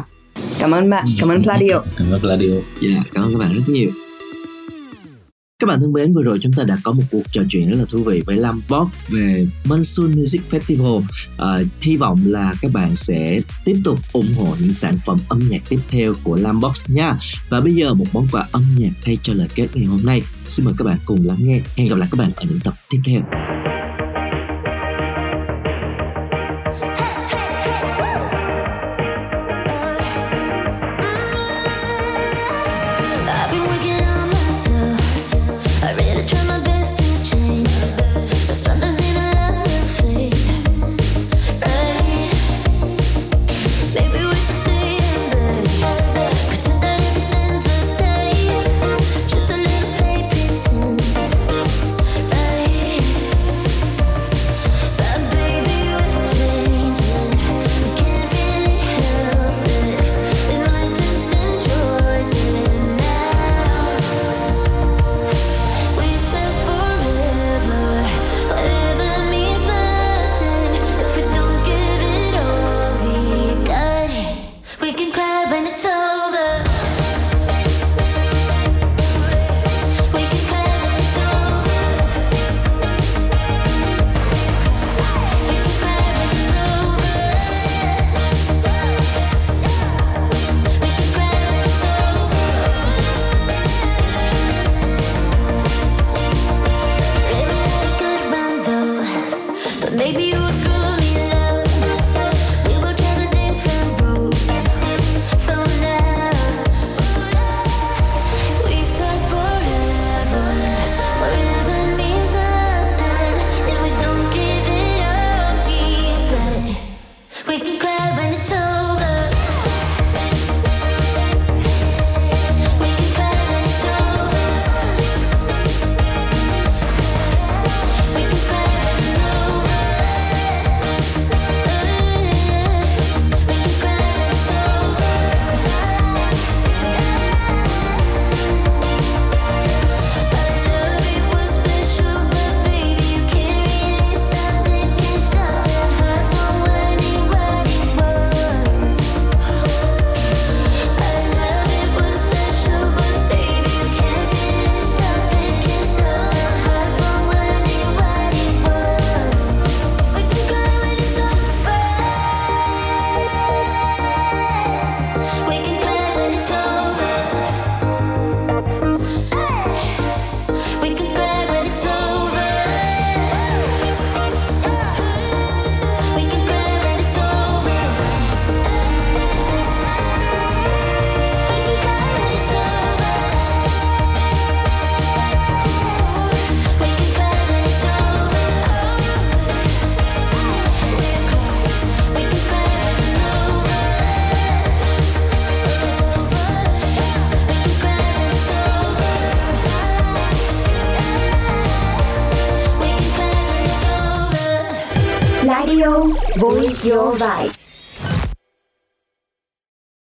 cảm 0.60 0.72
ơn 0.72 0.90
bạn 0.90 1.06
cảm 1.20 1.30
ơn 1.30 1.44
Pladio 1.44 1.80
cảm 1.98 2.12
ơn 2.12 2.22
Vladio 2.22 2.54
Dạ, 2.82 3.04
cảm 3.14 3.24
ơn 3.24 3.32
các 3.32 3.40
bạn 3.40 3.54
rất 3.54 3.64
nhiều. 3.68 3.90
Các 5.62 5.68
bạn 5.68 5.80
thân 5.82 5.94
mến, 5.94 6.14
vừa 6.14 6.22
rồi 6.22 6.40
chúng 6.42 6.54
ta 6.54 6.64
đã 6.64 6.78
có 6.84 6.92
một 6.92 7.04
cuộc 7.12 7.22
trò 7.32 7.42
chuyện 7.50 7.70
rất 7.70 7.78
là 7.80 7.86
thú 7.90 8.04
vị 8.04 8.24
với 8.26 8.36
Lam 8.36 8.62
Box 8.70 8.88
về 9.10 9.48
Monsoon 9.66 10.16
Music 10.16 10.42
Festival. 10.52 11.02
À, 11.38 11.58
hy 11.82 11.98
vọng 11.98 12.20
là 12.26 12.54
các 12.62 12.72
bạn 12.74 12.96
sẽ 12.96 13.40
tiếp 13.66 13.76
tục 13.84 14.00
ủng 14.14 14.34
hộ 14.38 14.56
những 14.60 14.74
sản 14.74 14.98
phẩm 15.06 15.18
âm 15.30 15.40
nhạc 15.50 15.62
tiếp 15.70 15.80
theo 15.90 16.14
của 16.24 16.36
Lam 16.36 16.60
Box 16.62 16.90
nha. 16.90 17.18
Và 17.50 17.62
bây 17.62 17.74
giờ 17.74 17.94
một 17.94 18.06
món 18.14 18.28
quà 18.32 18.48
âm 18.52 18.64
nhạc 18.78 18.92
thay 19.06 19.18
cho 19.24 19.34
lời 19.34 19.48
kết 19.56 19.68
ngày 19.74 19.86
hôm 19.86 20.00
nay. 20.04 20.22
Xin 20.48 20.66
mời 20.66 20.74
các 20.78 20.86
bạn 20.86 20.98
cùng 21.06 21.20
lắng 21.26 21.38
nghe. 21.40 21.62
Hẹn 21.76 21.88
gặp 21.88 21.96
lại 21.96 22.10
các 22.12 22.18
bạn 22.20 22.32
ở 22.36 22.44
những 22.50 22.60
tập 22.64 22.74
tiếp 22.90 23.00
theo. 23.06 23.22